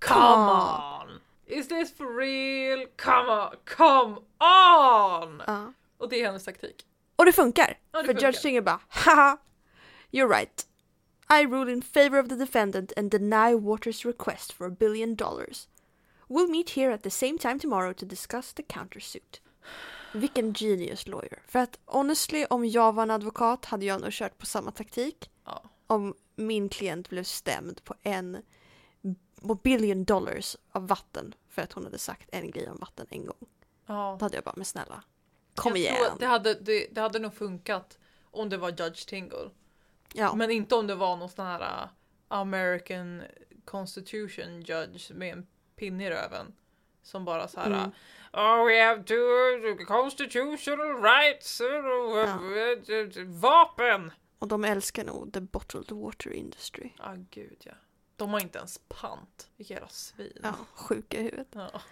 Come 0.00 0.50
on! 0.50 1.20
Is 1.46 1.68
this 1.68 1.90
for 1.90 2.06
real? 2.06 2.86
Come 2.96 3.28
on! 3.28 3.56
Come 3.64 4.18
on! 4.40 5.42
Ja. 5.46 5.72
Och 5.98 6.08
det 6.08 6.20
är 6.22 6.26
hennes 6.26 6.44
taktik. 6.44 6.84
Och 7.16 7.24
det 7.24 7.32
funkar! 7.32 7.78
Ja, 7.92 7.98
det 7.98 8.06
för 8.06 8.12
funkar. 8.12 8.26
Judge 8.26 8.40
Singer 8.40 8.60
bara 8.60 8.80
haha! 8.88 9.38
You're 10.10 10.28
right. 10.28 10.66
I 11.30 11.44
rule 11.44 11.72
in 11.72 11.82
favor 11.82 12.18
of 12.18 12.28
the 12.28 12.36
defendant 12.36 12.92
and 12.96 13.10
deny 13.10 13.54
Waters' 13.54 14.04
request 14.04 14.52
for 14.52 14.66
a 14.66 14.70
billion 14.70 15.14
dollars. 15.14 15.68
We'll 16.28 16.48
meet 16.48 16.70
here 16.70 16.90
at 16.90 17.02
the 17.02 17.10
same 17.10 17.38
time 17.38 17.58
tomorrow 17.58 17.92
to 17.92 18.06
discuss 18.06 18.52
the 18.52 18.62
countersuit. 18.62 19.40
Vilken 20.12 20.52
genius 20.52 21.06
lawyer. 21.06 21.42
För 21.46 21.58
att 21.58 21.78
honestly, 21.84 22.46
om 22.50 22.64
jag 22.64 22.92
var 22.92 23.02
en 23.02 23.10
advokat 23.10 23.64
hade 23.64 23.84
jag 23.86 24.00
nog 24.00 24.12
kört 24.12 24.38
på 24.38 24.46
samma 24.46 24.70
taktik. 24.70 25.30
Ja. 25.44 25.62
Om 25.86 26.14
min 26.38 26.68
klient 26.68 27.10
blev 27.10 27.24
stämd 27.24 27.84
på 27.84 27.94
en 28.02 28.42
på 29.42 29.54
billion 29.54 30.04
dollars 30.04 30.56
av 30.72 30.88
vatten 30.88 31.34
för 31.48 31.62
att 31.62 31.72
hon 31.72 31.84
hade 31.84 31.98
sagt 31.98 32.28
en 32.32 32.50
grej 32.50 32.70
om 32.70 32.76
vatten 32.80 33.06
en 33.10 33.26
gång. 33.26 33.46
ja. 33.86 34.16
Då 34.18 34.24
hade 34.24 34.36
jag 34.36 34.44
bara, 34.44 34.54
men 34.56 34.64
snälla. 34.64 35.02
Kom 35.54 35.72
jag 35.72 35.78
igen. 35.78 36.16
Det, 36.18 36.26
hade, 36.26 36.54
det, 36.54 36.86
det 36.90 37.00
hade 37.00 37.18
nog 37.18 37.34
funkat 37.34 37.98
om 38.30 38.48
det 38.48 38.56
var 38.56 38.68
Judge 38.68 39.08
Tingle. 39.08 39.50
Ja. 40.14 40.34
Men 40.34 40.50
inte 40.50 40.74
om 40.74 40.86
det 40.86 40.94
var 40.94 41.16
någon 41.16 41.28
sån 41.28 41.46
här 41.46 41.60
uh, 41.60 41.88
American 42.28 43.22
Constitution 43.64 44.60
Judge 44.60 45.12
med 45.14 45.32
en 45.32 45.46
pinne 45.76 46.06
i 46.06 46.10
röven. 46.10 46.54
Som 47.02 47.24
bara 47.24 47.48
så 47.48 47.60
här. 47.60 47.66
Mm. 47.66 47.90
Oh, 48.32 48.66
we 48.66 48.84
have 48.84 49.04
to 49.04 49.14
uh, 49.14 49.86
constitutional 49.86 51.02
rights. 51.02 51.60
uh, 51.60 53.24
Vapen! 53.26 54.12
Och 54.38 54.48
de 54.48 54.64
älskar 54.64 55.04
nog 55.04 55.32
the 55.32 55.40
bottled 55.40 55.92
water 55.92 56.32
industry. 56.32 56.90
Ja, 56.98 57.04
ah, 57.04 57.16
gud 57.30 57.62
ja. 57.64 57.72
De 58.16 58.30
har 58.30 58.40
inte 58.40 58.58
ens 58.58 58.80
pant. 58.88 59.50
Vilka 59.56 59.74
jävla 59.74 59.88
svin. 59.88 60.38
Ja, 60.42 60.54
sjuka 60.74 61.18
i 61.18 61.22
huvudet. 61.22 61.48
Ja. 61.52 61.82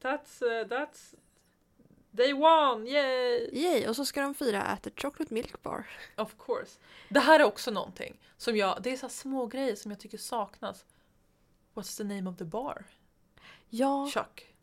That's, 0.00 0.42
uh, 0.42 0.68
that's... 0.68 1.14
They 2.16 2.32
won, 2.32 2.86
yay! 2.86 3.50
Yay! 3.52 3.88
Och 3.88 3.96
så 3.96 4.04
ska 4.04 4.20
de 4.20 4.34
fira 4.34 4.62
at 4.62 4.86
a 4.86 4.90
chocolate 4.96 5.34
milk 5.34 5.62
bar. 5.62 5.86
Of 6.16 6.34
course. 6.38 6.78
Det 7.08 7.20
här 7.20 7.40
är 7.40 7.44
också 7.44 7.70
någonting 7.70 8.20
som 8.36 8.56
jag, 8.56 8.82
det 8.82 8.92
är 8.92 8.96
så 8.96 9.08
små 9.08 9.46
grejer 9.46 9.76
som 9.76 9.90
jag 9.90 10.00
tycker 10.00 10.18
saknas. 10.18 10.84
What's 11.74 11.96
the 11.96 12.04
name 12.04 12.30
of 12.30 12.36
the 12.36 12.44
bar? 12.44 12.84
Ja, 13.68 14.10
Chuck. 14.14 14.54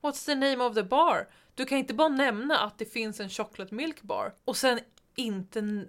What's 0.00 0.26
the 0.26 0.34
name 0.34 0.64
of 0.64 0.74
the 0.74 0.82
bar? 0.82 1.28
Du 1.54 1.64
kan 1.64 1.78
inte 1.78 1.94
bara 1.94 2.08
nämna 2.08 2.58
att 2.58 2.78
det 2.78 2.84
finns 2.84 3.20
en 3.20 3.30
chocolate 3.30 3.74
milk 3.74 4.02
bar 4.02 4.34
och 4.44 4.56
sen 4.56 4.80
inte 5.14 5.86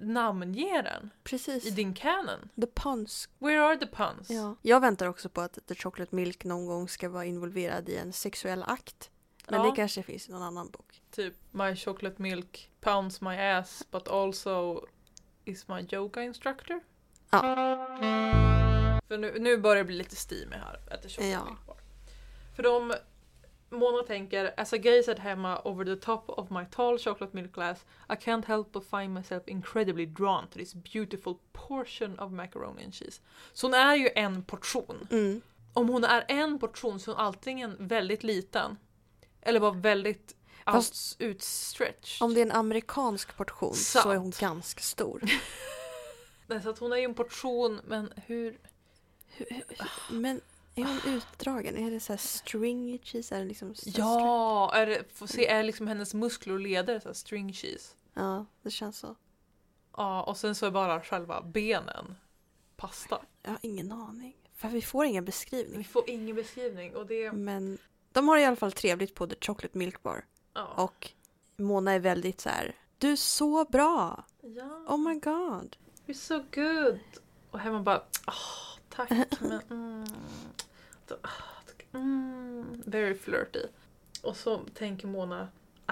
namnge 0.00 0.82
den 0.82 1.10
precis. 1.24 1.66
i 1.66 1.70
din 1.70 1.94
canon. 1.94 2.48
The 2.60 2.66
puns. 2.66 3.28
Where 3.38 3.60
are 3.60 3.76
the 3.76 3.86
puns? 3.86 4.30
Ja. 4.30 4.56
Jag 4.62 4.80
väntar 4.80 5.06
också 5.06 5.28
på 5.28 5.40
att 5.40 5.58
the 5.66 5.74
chocolate 5.74 6.14
milk 6.16 6.44
någon 6.44 6.66
gång 6.66 6.88
ska 6.88 7.08
vara 7.08 7.24
involverad 7.24 7.88
i 7.88 7.96
en 7.96 8.12
sexuell 8.12 8.62
akt. 8.62 9.10
Men 9.48 9.60
Ja. 9.60 9.66
det 9.70 9.76
kanske 9.76 10.02
finns 10.02 10.28
i 10.28 10.32
någon 10.32 10.42
annan 10.42 10.70
bok. 10.70 11.02
Typ 11.10 11.34
My 11.50 11.76
chocolate 11.76 12.22
milk 12.22 12.70
pounds 12.80 13.20
my 13.20 13.36
ass 13.36 13.86
but 13.90 14.08
also 14.08 14.84
is 15.44 15.68
my 15.68 15.86
yoga 15.92 16.22
instructor. 16.22 16.80
Ja. 17.30 17.40
För 19.08 19.18
nu, 19.18 19.38
nu 19.38 19.58
börjar 19.58 19.76
det 19.76 19.84
bli 19.84 19.96
lite 19.96 20.16
steamy 20.16 20.56
här. 20.56 20.80
At 20.90 21.02
the 21.02 21.08
chocolate 21.08 21.30
Ja. 21.30 21.44
milk 21.44 21.66
bar. 21.66 21.76
För 22.56 22.62
de 22.62 22.92
Mona 23.70 24.02
tänker 24.02 24.54
As 24.56 24.72
I 24.72 24.78
gaze 24.78 25.12
at 25.12 25.18
Hemma 25.18 25.60
over 25.64 25.84
the 25.84 25.96
top 25.96 26.24
of 26.30 26.50
my 26.50 26.64
tall 26.70 26.98
chocolate 26.98 27.32
milk 27.36 27.52
glass 27.52 27.84
I 28.08 28.14
can't 28.16 28.44
help 28.44 28.72
but 28.72 28.84
find 28.90 29.14
myself 29.14 29.42
incredibly 29.46 30.06
drawn 30.06 30.46
to 30.48 30.58
this 30.58 30.74
beautiful 30.74 31.34
portion 31.52 32.18
of 32.18 32.32
macaroni 32.32 32.84
and 32.84 32.94
cheese. 32.94 33.20
Så 33.52 33.66
hon 33.66 33.74
är 33.74 33.94
ju 33.94 34.08
en 34.14 34.42
portion. 34.42 35.08
Mm. 35.10 35.40
Om 35.72 35.88
hon 35.88 36.04
är 36.04 36.24
en 36.28 36.58
portion 36.58 37.00
så 37.00 37.10
är 37.10 37.14
hon 37.16 37.24
antingen 37.26 37.76
väldigt 37.78 38.22
liten 38.22 38.76
eller 39.40 39.60
bara 39.60 39.70
väldigt 39.70 40.36
Fast- 40.64 41.16
out, 41.22 41.30
utstretched. 41.30 42.22
Om 42.24 42.34
det 42.34 42.40
är 42.40 42.46
en 42.46 42.52
amerikansk 42.52 43.36
portion 43.36 43.74
så 43.74 43.98
är 43.98 44.02
Sant. 44.02 44.18
hon 44.18 44.30
ganska 44.30 44.80
stor. 44.80 45.22
Nej, 46.46 46.62
så 46.62 46.70
att 46.70 46.78
hon 46.78 46.92
är 46.92 46.96
ju 46.96 47.04
en 47.04 47.14
portion 47.14 47.80
men 47.84 48.12
hur... 48.26 48.58
Hur- 49.28 49.46
hur- 49.50 49.64
Men 50.20 50.40
är 50.76 50.84
hon 50.84 51.14
utdragen? 51.14 51.76
Är 51.76 51.90
det 51.90 52.00
så 52.00 52.12
här 52.12 52.18
stringy 52.18 52.98
cheese? 53.02 53.34
Är 53.36 53.38
det 53.38 53.44
liksom 53.46 53.74
Ja, 53.84 54.74
är 54.74 54.86
det, 54.86 55.04
får 55.14 55.26
se, 55.26 55.46
är 55.46 55.62
liksom 55.62 55.86
hennes 55.86 56.14
muskler 56.14 56.54
och 56.54 56.60
leder 56.60 57.00
så 57.00 57.08
här 57.08 57.14
string 57.14 57.52
cheese? 57.52 57.78
string- 57.78 57.96
Ja, 58.14 58.46
det 58.62 58.70
känns 58.70 58.98
så. 58.98 59.16
Ja, 59.96 60.22
och 60.22 60.36
sen 60.36 60.54
så 60.54 60.66
är 60.66 60.70
bara 60.70 61.00
själva 61.00 61.42
benen 61.42 62.14
pasta. 62.76 63.20
Jag 63.42 63.50
har 63.50 63.58
ingen 63.62 63.92
aning. 63.92 64.36
För 64.54 64.68
vi 64.68 64.82
får 64.82 65.04
ingen 65.04 65.24
Vi 65.24 65.26
beskrivning. 65.26 65.84
får 65.84 66.10
ingen 66.10 66.36
beskrivning 66.36 66.96
och 66.96 67.06
det... 67.06 67.32
Men 67.32 67.78
de 68.12 68.28
har 68.28 68.38
i 68.38 68.44
alla 68.44 68.56
fall 68.56 68.72
trevligt 68.72 69.14
på 69.14 69.26
The 69.26 69.36
Chocolate 69.40 69.78
Milk 69.78 70.02
Bar. 70.02 70.24
Ja. 70.54 70.66
Och 70.76 71.10
Mona 71.56 71.92
är 71.92 71.98
väldigt 72.00 72.40
så 72.40 72.48
här. 72.48 72.74
Du 72.98 73.12
är 73.12 73.16
så 73.16 73.64
bra! 73.64 74.24
ja. 74.42 74.84
Oh 74.88 74.98
my 74.98 75.14
god! 75.14 75.76
You're 76.06 76.12
so 76.14 76.38
good! 76.54 76.98
Och 77.50 77.58
hemma 77.60 77.80
bara 77.82 78.02
åh, 78.26 78.78
tack 78.90 79.10
men 79.40 79.60
mm, 79.70 80.04
mm, 81.92 82.82
Very 82.86 83.14
flirty. 83.14 83.62
Och 84.22 84.36
så 84.36 84.60
tänker 84.74 85.08
Mona 85.08 85.48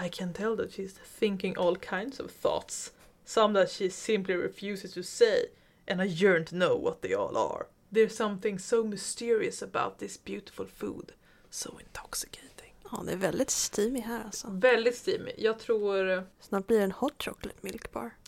I 0.07 0.09
can 0.09 0.33
tell 0.33 0.57
that 0.57 0.71
she's 0.71 0.95
thinking 1.19 1.59
all 1.59 1.77
kinds 1.77 2.21
of 2.21 2.31
thoughts. 2.31 2.93
Some 3.25 3.55
that 3.55 3.71
she 3.71 3.91
simply 3.91 4.37
refuses 4.37 4.95
to 4.95 5.03
say. 5.03 5.47
And 5.87 6.03
I 6.03 6.05
yearn 6.05 6.45
to 6.45 6.55
know 6.55 6.77
what 6.77 7.03
they 7.03 7.15
all 7.15 7.37
are. 7.37 7.67
There's 7.91 8.17
something 8.17 8.59
so 8.59 8.85
mysterious 8.85 9.63
about 9.63 9.99
this 9.99 10.25
beautiful 10.25 10.67
food. 10.67 11.13
So 11.51 11.79
intoxicating. 11.81 12.75
Ja, 12.91 13.03
det 13.07 13.13
är 13.13 13.17
väldigt 13.17 13.51
steamy 13.51 14.01
här 14.01 14.25
alltså. 14.25 14.47
Väldigt 14.51 14.97
steamy. 14.97 15.33
Jag 15.39 15.59
tror... 15.59 16.25
Snart 16.41 16.67
blir 16.67 16.79
det 16.79 16.85
en 16.85 16.93
hot 16.93 17.23
chocolate 17.23 17.59
milk 17.61 17.93
bar. 17.93 18.11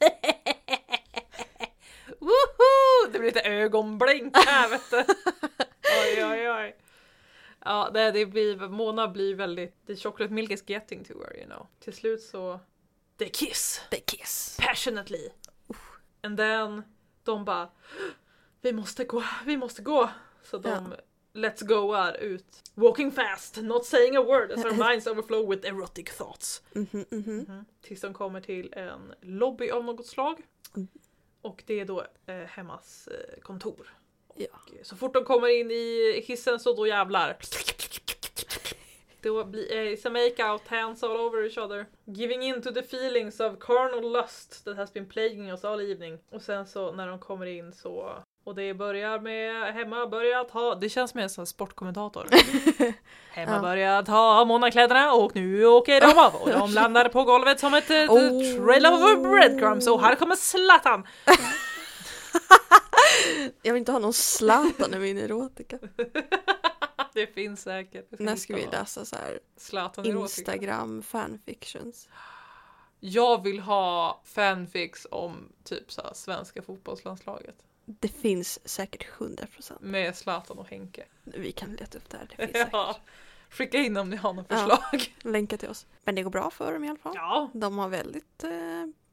Woho! 2.20 2.69
Det 3.12 3.18
blir 3.18 3.28
lite 3.28 3.40
ögonblink 3.40 4.36
här 4.36 4.68
vet 4.70 4.90
du. 4.90 4.96
Oj 6.02 6.24
oj 6.24 6.50
oj. 6.50 6.76
Ja, 7.64 7.90
det, 7.94 8.10
det 8.10 8.26
blir, 8.26 8.56
Mona 8.68 9.08
blir 9.08 9.34
väldigt, 9.34 9.86
the 9.86 9.96
chocolate 9.96 10.32
milk 10.32 10.50
is 10.50 10.62
getting 10.66 11.04
to 11.04 11.12
her 11.18 11.36
you 11.36 11.46
know. 11.46 11.66
Till 11.80 11.92
slut 11.92 12.22
så, 12.22 12.60
they 13.16 13.28
kiss 13.28 13.80
The 13.90 14.00
kiss! 14.00 14.56
passionately. 14.60 15.28
And 16.22 16.36
then 16.36 16.82
de 17.24 17.44
bara, 17.44 17.68
vi 18.60 18.72
måste 18.72 19.04
gå, 19.04 19.24
vi 19.46 19.56
måste 19.56 19.82
gå. 19.82 20.10
Så 20.42 20.58
de 20.58 20.94
let's 21.32 21.64
goar 21.64 22.16
ut. 22.20 22.62
Walking 22.74 23.12
fast, 23.12 23.56
not 23.56 23.86
saying 23.86 24.16
a 24.16 24.22
word 24.22 24.52
as 24.52 24.64
our 24.64 24.72
minds 24.88 25.06
overflow 25.06 25.50
with 25.50 25.66
erotic 25.68 26.10
thoughts. 26.10 26.62
Mhm, 26.72 26.86
mhm. 27.10 27.38
Mhm. 27.48 27.64
Tills 27.82 28.00
de 28.00 28.14
kommer 28.14 28.40
till 28.40 28.72
en 28.76 29.14
lobby 29.20 29.70
av 29.70 29.84
något 29.84 30.06
slag. 30.06 30.36
Och 31.42 31.62
det 31.66 31.80
är 31.80 31.84
då 31.84 32.06
eh, 32.26 32.34
hemmas 32.34 33.08
eh, 33.08 33.40
kontor. 33.40 33.94
Ja. 34.34 34.44
Eh, 34.44 34.82
så 34.82 34.96
fort 34.96 35.14
de 35.14 35.24
kommer 35.24 35.60
in 35.60 35.70
i 35.70 36.20
hissen 36.26 36.60
så 36.60 36.72
då 36.72 36.86
jävlar. 36.86 37.36
Då 39.22 39.44
blir 39.44 39.70
it's 39.72 40.06
a 40.06 40.10
make 40.10 40.44
out, 40.44 40.68
hands 40.68 41.02
all 41.02 41.16
over 41.16 41.44
each 41.44 41.58
other. 41.58 41.86
Giving 42.04 42.42
in 42.42 42.62
to 42.62 42.72
the 42.72 42.82
feelings 42.82 43.40
of 43.40 43.58
carnal 43.60 44.12
lust 44.12 44.64
that 44.64 44.76
has 44.76 44.92
been 44.92 45.06
plaguing 45.06 45.50
us 45.50 45.64
all 45.64 45.80
evening. 45.80 46.18
Och 46.30 46.42
sen 46.42 46.66
så 46.66 46.92
när 46.92 47.08
de 47.08 47.18
kommer 47.18 47.46
in 47.46 47.72
så 47.72 48.22
och 48.44 48.54
det 48.54 48.74
börjar 48.74 49.20
med 49.20 49.74
Hemma 49.74 50.06
börjar 50.06 50.44
ta, 50.44 50.74
det 50.74 50.88
känns 50.88 51.10
som 51.10 51.20
en 51.20 51.46
sportkommentator. 51.46 52.26
Hemma 53.30 53.52
Ja. 53.52 53.60
börjar 53.60 54.02
ta 54.02 54.44
månakläderna 54.44 55.12
och 55.12 55.36
nu 55.36 55.66
åker 55.66 56.00
de 56.00 56.18
av 56.18 56.34
och 56.34 56.50
de 56.50 56.70
landar 56.74 57.08
på 57.08 57.24
golvet 57.24 57.60
som 57.60 57.74
ett 57.74 57.90
oh. 57.90 58.64
Trail 58.64 58.86
of 58.86 59.22
breadcrumbs 59.22 59.86
och 59.86 60.00
här 60.00 60.14
kommer 60.14 60.36
Zlatan! 60.36 61.06
Jag 63.62 63.72
vill 63.72 63.80
inte 63.80 63.92
ha 63.92 63.98
någon 63.98 64.12
Zlatan 64.12 64.94
i 64.94 64.98
min 64.98 65.18
erotika. 65.18 65.78
det 67.14 67.26
finns 67.26 67.62
säkert. 67.62 68.06
Det 68.10 68.24
När 68.24 68.36
ska 68.36 68.56
vi 68.56 68.66
läsa 68.72 69.04
så 69.04 69.16
här. 69.16 69.40
Instagram 70.04 71.02
fanfictions? 71.02 72.08
Jag 73.00 73.42
vill 73.42 73.60
ha 73.60 74.20
fanfics 74.24 75.06
om 75.10 75.52
typ 75.64 75.92
så 75.92 76.02
svenska 76.14 76.62
fotbollslandslaget. 76.62 77.56
Det 78.00 78.08
finns 78.08 78.68
säkert 78.68 79.06
100%. 79.18 79.72
Med 79.80 80.16
Zlatan 80.16 80.58
och 80.58 80.66
Henke. 80.68 81.04
Vi 81.24 81.52
kan 81.52 81.72
leta 81.72 81.98
upp 81.98 82.08
det 82.10 82.16
här, 82.16 82.26
det 82.30 82.36
finns 82.36 82.52
säkert. 82.52 82.68
Ja. 82.72 82.96
Skicka 83.50 83.78
in 83.78 83.96
om 83.96 84.10
ni 84.10 84.16
har 84.16 84.32
något 84.32 84.46
Ja. 84.48 84.56
förslag. 84.56 85.14
Länka 85.32 85.56
till 85.56 85.68
oss. 85.68 85.86
Men 86.04 86.14
det 86.14 86.22
går 86.22 86.30
bra 86.30 86.50
för 86.50 86.72
dem 86.72 86.84
i 86.84 86.88
alla 86.88 86.98
fall. 86.98 87.12
Ja. 87.16 87.50
De 87.54 87.78
har 87.78 87.88
väldigt 87.88 88.44
eh, 88.44 88.50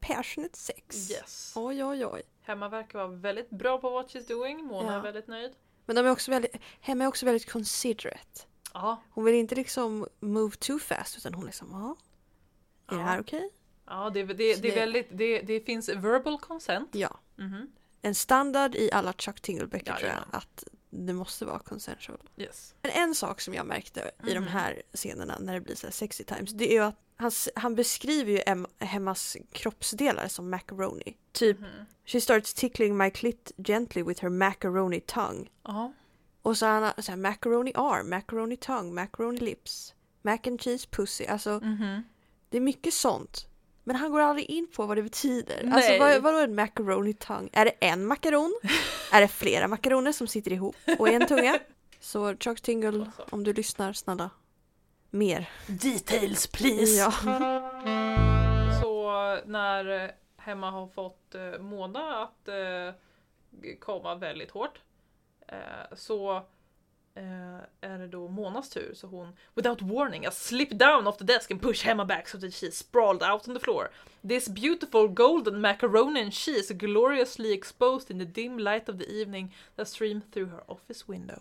passionate 0.00 0.58
sex. 0.58 1.10
Yes. 1.10 1.52
Oj, 1.56 1.84
oj, 1.84 2.06
oj. 2.06 2.22
Hemma 2.42 2.68
verkar 2.68 2.98
vara 2.98 3.08
väldigt 3.08 3.50
bra 3.50 3.78
på 3.78 3.90
what 3.90 4.10
she's 4.14 4.28
doing. 4.28 4.64
Mona 4.64 4.92
Ja. 4.92 4.98
är 4.98 5.02
väldigt 5.02 5.26
nöjd. 5.28 5.52
Men 5.86 5.96
de 5.96 6.06
är 6.06 6.10
också 6.10 6.30
väldigt, 6.30 6.56
Hemma 6.80 7.04
är 7.04 7.08
också 7.08 7.26
väldigt 7.26 7.50
considerate. 7.52 8.40
Ja. 8.74 9.02
Hon 9.10 9.24
vill 9.24 9.34
inte 9.34 9.54
liksom 9.54 10.06
move 10.20 10.56
too 10.56 10.78
fast 10.78 11.16
utan 11.16 11.34
hon 11.34 11.46
liksom, 11.46 11.68
ja. 11.72 11.96
Är 12.94 12.98
det 12.98 13.02
Ja. 13.02 13.06
här 13.08 13.20
okej? 13.20 13.50
Ja, 13.86 14.10
det, 14.10 14.22
det, 14.24 14.54
Så 14.56 14.62
det 14.62 14.68
är 14.68 14.74
det- 14.74 14.80
väldigt, 14.80 15.08
det, 15.10 15.40
det 15.40 15.60
finns 15.60 15.88
verbal 15.88 16.38
consent. 16.40 16.88
Ja. 16.94 17.20
Mhm. 17.36 17.70
En 18.02 18.14
standard 18.14 18.74
i 18.74 18.92
alla 18.92 19.12
Chuck 19.12 19.40
Tingle-böcker 19.40 19.84
tror 19.84 20.00
jag 20.00 20.08
Jajamän. 20.08 20.28
att 20.32 20.64
det 20.90 21.12
måste 21.12 21.44
vara 21.44 21.58
consensual. 21.58 22.18
Yes. 22.36 22.74
Men 22.82 22.92
en 22.92 23.14
sak 23.14 23.40
som 23.40 23.54
jag 23.54 23.66
märkte 23.66 24.10
i 24.26 24.34
de 24.34 24.40
Mhm. 24.40 24.48
här 24.48 24.82
scenerna 24.94 25.38
när 25.40 25.54
det 25.54 25.60
blir 25.60 25.74
så 25.74 25.90
sexy 25.90 26.24
times, 26.24 26.50
det 26.52 26.70
är 26.70 26.74
ju 26.74 26.82
att 26.84 26.94
han, 27.16 27.30
han 27.56 27.74
beskriver 27.74 28.32
ju 28.32 28.40
em, 28.46 28.66
Hemmas 28.78 29.36
kroppsdelar 29.52 30.28
som 30.28 30.50
macaroni. 30.50 31.16
Typ, 31.32 31.58
Mhm. 31.60 31.68
she 32.04 32.20
starts 32.20 32.54
tickling 32.54 32.96
my 32.96 33.10
clit 33.10 33.52
gently 33.56 34.02
with 34.02 34.22
her 34.22 34.28
macaroni 34.30 35.00
tongue. 35.00 35.46
Ja. 35.62 35.92
Och 36.42 36.58
så 36.58 36.66
han 36.66 36.82
har 36.82 37.02
så 37.02 37.12
här, 37.12 37.16
macaroni 37.16 37.72
arm, 37.74 38.10
macaroni 38.10 38.56
tongue, 38.56 38.92
macaroni 38.92 39.38
lips, 39.40 39.94
mac 40.22 40.38
and 40.46 40.60
cheese 40.60 40.88
pussy. 40.90 41.24
Alltså 41.26 41.60
Mhm. 41.62 42.02
det 42.50 42.56
är 42.56 42.60
mycket 42.60 42.94
sånt. 42.94 43.46
Men 43.88 43.96
han 43.96 44.10
går 44.12 44.20
aldrig 44.20 44.50
in 44.50 44.66
på 44.76 44.86
vad 44.86 44.96
det 44.96 45.02
betyder. 45.02 45.60
Nej. 45.64 45.72
Alltså 45.74 45.98
vad, 45.98 46.22
vadå 46.22 46.38
en 46.38 46.54
macaroni 46.54 47.12
tongue? 47.12 47.48
Är 47.52 47.64
det 47.64 47.70
en 47.80 48.06
makaron? 48.06 48.60
är 49.12 49.20
det 49.20 49.28
flera 49.28 49.68
makaroner 49.68 50.12
som 50.12 50.26
sitter 50.26 50.52
ihop 50.52 50.76
och 50.98 51.08
en 51.08 51.26
tunga? 51.26 51.58
Så 52.00 52.36
Chuck 52.36 52.60
Tingle, 52.60 52.88
Alltså. 52.88 53.26
om 53.30 53.44
du 53.44 53.52
lyssnar, 53.52 53.92
snälla. 53.92 54.30
Mer. 55.10 55.50
Details 55.66 56.46
please! 56.46 56.92
Ja. 56.92 57.12
Så 58.82 59.12
när 59.46 60.04
eh, 60.04 60.10
Hemma 60.36 60.70
har 60.70 60.86
fått 60.86 61.34
eh, 61.34 61.60
Mona 61.60 62.22
att 62.22 62.48
eh, 62.48 63.74
komma 63.78 64.14
väldigt 64.14 64.50
hårt 64.50 64.80
så 65.96 66.42
eh, 67.14 67.90
är 67.90 67.98
det 67.98 68.08
då 68.08 68.28
Monas 68.28 68.70
tur 68.70 68.94
så 68.94 69.06
hon 69.06 69.36
without 69.54 69.82
warning 69.82 70.24
I 70.24 70.30
slip 70.32 70.70
down 70.70 71.06
off 71.06 71.16
the 71.16 71.24
desk 71.24 71.50
and 71.50 71.62
push 71.62 71.86
Hemma 71.86 72.04
back 72.04 72.28
so 72.28 72.38
that 72.38 72.54
she's 72.54 72.74
sprawled 72.74 73.22
out 73.22 73.48
on 73.48 73.54
the 73.54 73.60
floor. 73.60 73.88
This 74.28 74.48
beautiful 74.48 75.08
golden 75.08 75.60
macaroni 75.60 76.20
and 76.20 76.32
cheese 76.32 76.74
gloriously 76.74 77.52
exposed 77.52 78.10
in 78.10 78.18
the 78.18 78.24
dim 78.24 78.58
light 78.58 78.88
of 78.88 78.98
the 78.98 79.20
evening 79.20 79.54
that 79.76 79.88
streamed 79.88 80.32
through 80.32 80.50
her 80.50 80.62
office 80.70 81.08
window. 81.08 81.40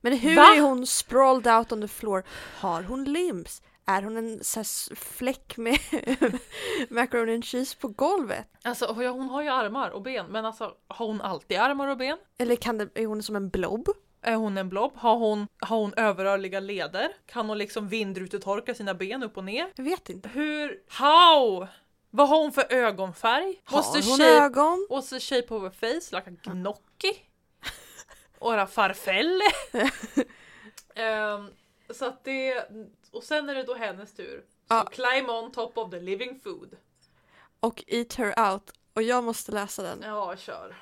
Men 0.00 0.18
hur 0.18 0.36
Va? 0.36 0.42
är 0.42 0.60
hon 0.60 0.86
sprawled 0.86 1.46
out 1.46 1.72
on 1.72 1.80
the 1.80 1.88
floor? 1.88 2.24
Har 2.60 2.82
hon 2.82 3.04
limbs? 3.04 3.62
Är 3.84 4.02
hon 4.02 4.16
en 4.16 4.44
så 4.44 4.64
fläck 4.94 5.56
med 5.56 5.78
macaroni 6.90 7.34
and 7.34 7.44
cheese 7.44 7.76
på 7.80 7.88
golvet? 7.88 8.46
Alltså 8.62 8.86
hon 8.86 9.28
har 9.28 9.42
ju 9.42 9.48
armar 9.48 9.90
och 9.90 10.02
ben 10.02 10.26
men 10.26 10.44
alltså 10.44 10.74
har 10.88 11.06
hon 11.06 11.20
alltid 11.20 11.58
armar 11.58 11.88
och 11.88 11.96
ben? 11.96 12.18
Eller 12.38 12.56
kan 12.56 12.78
det, 12.78 12.88
är 12.94 13.06
hon 13.06 13.22
som 13.22 13.36
en 13.36 13.48
blob? 13.48 13.88
Är 14.26 14.34
hon 14.36 14.58
en 14.58 14.68
blob? 14.68 14.92
Har 14.96 15.16
hon, 15.16 15.46
har 15.60 15.76
hon 15.76 15.94
överrörliga 15.96 16.60
leder? 16.60 17.08
Kan 17.26 17.48
hon 17.48 17.58
liksom 17.58 17.88
vindrutetorka 17.88 18.74
sina 18.74 18.94
ben 18.94 19.22
upp 19.22 19.36
och 19.36 19.44
ner? 19.44 19.72
Jag 19.76 19.84
vet 19.84 20.08
inte. 20.10 20.28
Hur? 20.28 20.82
How? 20.88 21.66
Vad 22.10 22.28
har 22.28 22.38
hon 22.38 22.52
för 22.52 22.72
ögonfärg? 22.72 23.60
Har 23.64 23.82
What's 23.82 23.92
hon 24.08 24.18
shape, 24.18 24.30
ögon? 24.44 24.86
what's 24.90 25.10
the 25.10 25.20
shape 25.20 25.54
of 25.54 25.62
her 25.62 25.70
face? 25.70 26.16
Like 26.16 26.30
a 26.30 26.52
gnocchi? 26.54 27.22
Ora 28.38 28.66
farfelle? 28.66 29.44
Ehm, 30.94 31.50
så 31.90 32.04
att 32.06 32.24
det... 32.24 32.68
Och 33.12 33.22
sen 33.22 33.48
är 33.48 33.54
det 33.54 33.62
då 33.62 33.74
hennes 33.74 34.14
tur. 34.14 34.38
Så 34.68 34.74
Ja. 34.74 34.84
climb 34.92 35.30
on 35.30 35.52
top 35.52 35.78
of 35.78 35.90
the 35.90 36.00
living 36.00 36.40
food. 36.40 36.76
Och 37.60 37.84
eat 37.86 38.14
her 38.14 38.52
out. 38.52 38.70
Och 38.94 39.02
jag 39.02 39.24
måste 39.24 39.52
läsa 39.52 39.82
den. 39.82 40.02
Ja, 40.02 40.36
kör. 40.36 40.76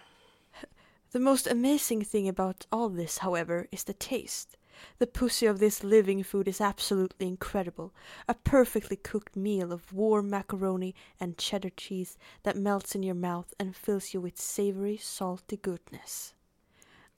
The 1.14 1.20
most 1.20 1.46
amazing 1.46 2.02
thing 2.02 2.26
about 2.26 2.66
all 2.72 2.88
this, 2.88 3.18
however, 3.18 3.68
is 3.70 3.84
the 3.84 3.92
taste. 3.92 4.56
The 4.98 5.06
pussy 5.06 5.46
of 5.46 5.60
this 5.60 5.84
living 5.84 6.24
food 6.24 6.48
is 6.48 6.60
absolutely 6.60 7.28
incredible. 7.28 7.94
A 8.26 8.34
perfectly 8.34 8.96
cooked 8.96 9.36
meal 9.36 9.72
of 9.72 9.92
warm 9.92 10.28
macaroni 10.28 10.92
and 11.20 11.38
cheddar 11.38 11.70
cheese 11.70 12.18
that 12.42 12.56
melts 12.56 12.96
in 12.96 13.04
your 13.04 13.14
mouth 13.14 13.54
and 13.60 13.76
fills 13.76 14.12
you 14.12 14.20
with 14.20 14.36
savory, 14.40 14.96
salty 14.96 15.56
goodness. 15.56 16.34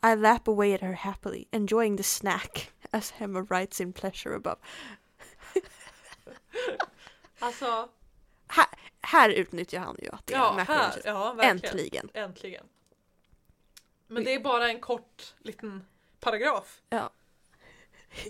I 0.02 0.14
lap 0.14 0.46
away 0.46 0.74
at 0.74 0.82
her 0.82 0.96
happily, 0.96 1.48
enjoying 1.50 1.96
the 1.96 2.02
snack, 2.02 2.72
as 2.92 3.14
Emma 3.18 3.44
writes 3.44 3.80
in 3.80 3.94
pleasure 3.94 4.34
above. 4.34 4.58
Alltså, 7.38 7.88
Här, 8.46 8.66
här 9.00 9.30
utnyttjar 9.30 9.80
han 9.80 9.96
ju 10.02 10.08
att 10.12 10.26
det 10.26 10.34
är 10.34 10.38
ja, 10.38 10.52
macaroni 10.52 10.80
här. 10.80 11.02
Ja. 11.04 11.42
Äntligen. 11.42 12.10
Äntligen. 12.14 12.66
Men 14.06 14.24
det 14.24 14.34
är 14.34 14.40
bara 14.40 14.68
en 14.68 14.80
kort 14.80 15.34
liten 15.38 15.86
paragraf. 16.20 16.82
Ja. 16.88 17.10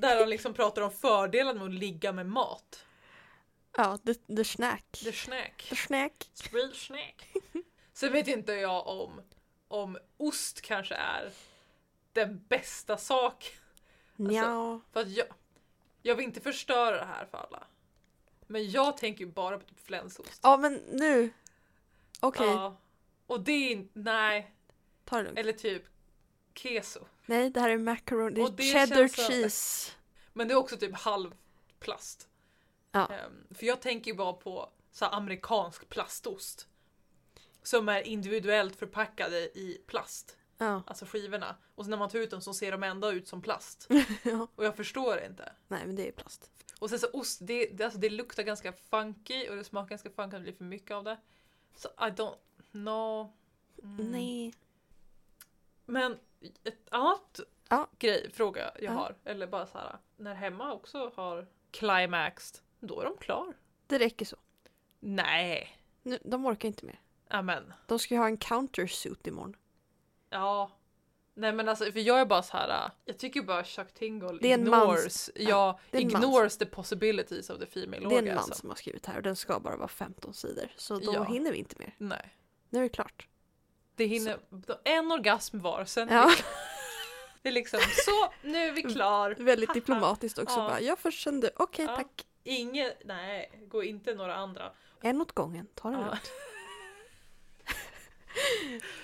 Där 0.00 0.20
de 0.20 0.28
liksom 0.28 0.54
pratar 0.54 0.82
om 0.82 0.90
fördelen 0.90 1.58
med 1.58 1.66
att 1.66 1.74
ligga 1.74 2.12
med 2.12 2.26
mat. 2.26 2.84
Ja, 3.76 3.98
the, 3.98 4.14
the 4.14 4.44
snack. 4.44 4.84
The 5.04 5.12
snack. 5.12 5.66
The 5.68 5.76
snack. 5.76 6.30
Real 6.52 6.74
snack. 6.74 7.32
Sen 7.92 8.12
vet 8.12 8.28
inte 8.28 8.52
jag 8.52 8.86
om, 8.86 9.22
om 9.68 9.98
ost 10.16 10.60
kanske 10.60 10.94
är 10.94 11.32
den 12.12 12.44
bästa 12.48 12.96
sak. 12.96 13.58
Nja. 14.16 14.80
För 14.92 15.00
att 15.00 15.10
jag, 15.10 15.26
jag 16.02 16.14
vill 16.14 16.24
inte 16.24 16.40
förstöra 16.40 16.96
det 16.96 17.04
här 17.04 17.26
för 17.30 17.38
alla. 17.38 17.66
Men 18.46 18.70
jag 18.70 18.96
tänker 18.96 19.24
ju 19.24 19.30
bara 19.30 19.58
på 19.58 19.64
typ 19.64 19.86
flänsost. 19.86 20.40
Ja, 20.42 20.56
men 20.56 20.74
nu. 20.74 21.30
Okej, 22.20 22.46
Ja. 22.46 22.76
Och 23.26 23.40
det 23.40 23.52
är 23.52 23.70
inte, 23.70 23.98
nej. 23.98 24.52
Ta 25.06 25.16
det 25.16 25.22
lugnt. 25.22 25.38
Eller 25.38 25.52
typ 25.52 25.82
keso. 26.54 27.00
Nej, 27.26 27.50
det 27.50 27.60
här 27.60 27.70
är 27.70 27.78
macaroni. 27.78 28.34
Det 28.34 28.42
är 28.42 28.50
det 28.50 28.62
cheddar 28.62 29.08
känns 29.08 29.16
cheese. 29.16 29.92
Men 30.32 30.48
det 30.48 30.54
är 30.54 30.58
också 30.58 30.76
typ 30.76 30.94
halvplast. 30.94 32.28
Ja. 32.92 33.06
Ehm, 33.06 33.46
för 33.54 33.66
jag 33.66 33.80
tänker 33.80 34.10
ju 34.10 34.16
bara 34.16 34.32
på 34.32 34.70
så 34.92 35.04
amerikansk 35.04 35.88
plastost. 35.88 36.68
Som 37.62 37.88
är 37.88 38.02
individuellt 38.02 38.76
förpackade 38.76 39.36
i 39.36 39.82
plast. 39.86 40.36
Ja. 40.58 40.82
Alltså 40.86 41.06
skivorna. 41.06 41.56
Och 41.74 41.84
så 41.84 41.90
när 41.90 41.96
man 41.96 42.08
tar 42.08 42.18
ut 42.18 42.30
dem 42.30 42.40
så 42.40 42.54
ser 42.54 42.72
de 42.72 42.82
ändå 42.82 43.12
ut 43.12 43.28
som 43.28 43.42
plast. 43.42 43.88
ja. 44.22 44.48
Och 44.56 44.64
jag 44.64 44.76
förstår 44.76 45.24
inte. 45.24 45.52
Nej, 45.68 45.86
men 45.86 45.96
det 45.96 46.08
är 46.08 46.12
plast. 46.12 46.50
Och 46.78 46.90
sen 46.90 46.98
så 46.98 47.06
ost, 47.12 47.38
det, 47.42 47.66
det, 47.66 47.84
alltså 47.84 47.98
det 47.98 48.10
luktar 48.10 48.42
ganska 48.42 48.72
funky 48.72 49.48
och 49.48 49.56
det 49.56 49.64
smakar 49.64 49.88
ganska 49.88 50.10
funky 50.10 50.36
om 50.36 50.42
det 50.42 50.50
blir 50.50 50.52
för 50.52 50.64
mycket 50.64 50.90
av 50.90 51.04
det. 51.04 51.16
Så 51.76 51.88
I 51.88 52.10
don't 52.10 52.36
know. 52.72 53.32
Mm. 53.82 54.10
Nej. 54.10 54.54
Men 55.86 56.18
ett 56.64 56.88
annat 56.90 57.40
Ja. 57.68 57.88
grej, 57.98 58.30
fråga 58.32 58.70
jag 58.74 58.82
Ja. 58.82 58.90
har, 58.90 59.14
eller 59.24 59.46
bara 59.46 59.66
så 59.66 59.78
här, 59.78 59.96
när 60.16 60.34
hemma 60.34 60.72
också 60.72 61.12
har 61.16 61.46
climaxed, 61.70 62.60
då 62.80 63.00
är 63.00 63.04
de 63.04 63.16
klar. 63.16 63.54
Det 63.86 63.98
räcker 63.98 64.24
så. 64.26 64.36
Nej, 65.00 65.78
Nu, 66.02 66.18
de 66.24 66.46
orkar 66.46 66.68
inte 66.68 66.86
mer. 66.86 67.00
amen. 67.28 67.72
De 67.86 67.98
ska 67.98 68.14
ju 68.14 68.20
ha 68.20 68.26
en 68.26 68.36
countersuit 68.36 69.26
imorgon. 69.26 69.56
Ja. 70.30 70.70
Nej 71.34 71.52
men 71.52 71.68
alltså, 71.68 71.92
för 71.92 72.00
jag 72.00 72.20
är 72.20 72.26
bara 72.26 72.42
så 72.42 72.56
här. 72.56 72.90
jag 73.04 73.18
tycker 73.18 73.42
bara 73.42 73.64
Chuck 73.64 73.92
Tingle 73.94 74.38
Det 74.42 74.52
är 74.52 74.58
ignores, 74.58 75.30
ja, 75.34 75.80
det 75.90 75.98
är 75.98 76.02
en 76.02 76.08
ignores 76.10 76.58
the 76.58 76.66
possibilities 76.66 77.50
of 77.50 77.58
the 77.58 77.66
female 77.66 78.08
Det 78.08 78.14
är 78.14 78.18
en 78.18 78.28
orgasm. 78.28 78.48
man 78.50 78.56
som 78.56 78.68
har 78.68 78.76
skrivit 78.76 79.06
här 79.06 79.16
och 79.16 79.22
den 79.22 79.36
ska 79.36 79.60
bara 79.60 79.76
vara 79.76 79.88
15 79.88 80.34
sidor. 80.34 80.68
Så 80.76 80.98
då 80.98 81.12
Ja. 81.14 81.22
hinner 81.24 81.52
vi 81.52 81.58
inte 81.58 81.76
mer. 81.78 81.94
Nej. 81.98 82.34
Nu 82.70 82.78
är 82.78 82.82
det 82.82 82.88
klart. 82.88 83.28
Det 83.96 84.04
hinner, 84.06 84.38
en 84.84 85.12
orgasm 85.12 85.60
var, 85.60 85.84
sen 85.84 86.08
Ja. 86.10 86.32
det 87.42 87.48
är 87.48 87.52
liksom 87.52 87.80
så, 87.80 88.32
nu 88.42 88.58
är 88.68 88.72
vi 88.72 88.82
klar. 88.82 89.34
Väldigt 89.38 89.74
diplomatiskt 89.74 90.38
också. 90.38 90.58
Ja. 90.60 90.68
Bara, 90.68 90.80
jag 90.80 90.98
först 90.98 91.18
kände, 91.20 91.50
okej 91.56 91.84
Ja. 91.84 91.96
tack. 91.96 92.26
Inget, 92.44 92.98
nej, 93.04 93.50
gå 93.68 93.84
inte 93.84 94.14
några 94.14 94.34
andra. 94.34 94.72
En 95.02 95.20
åt 95.20 95.32
gången, 95.32 95.66
ta 95.74 95.88
det 95.90 95.94
Ja. 95.96 96.04
lugnt. 96.04 96.30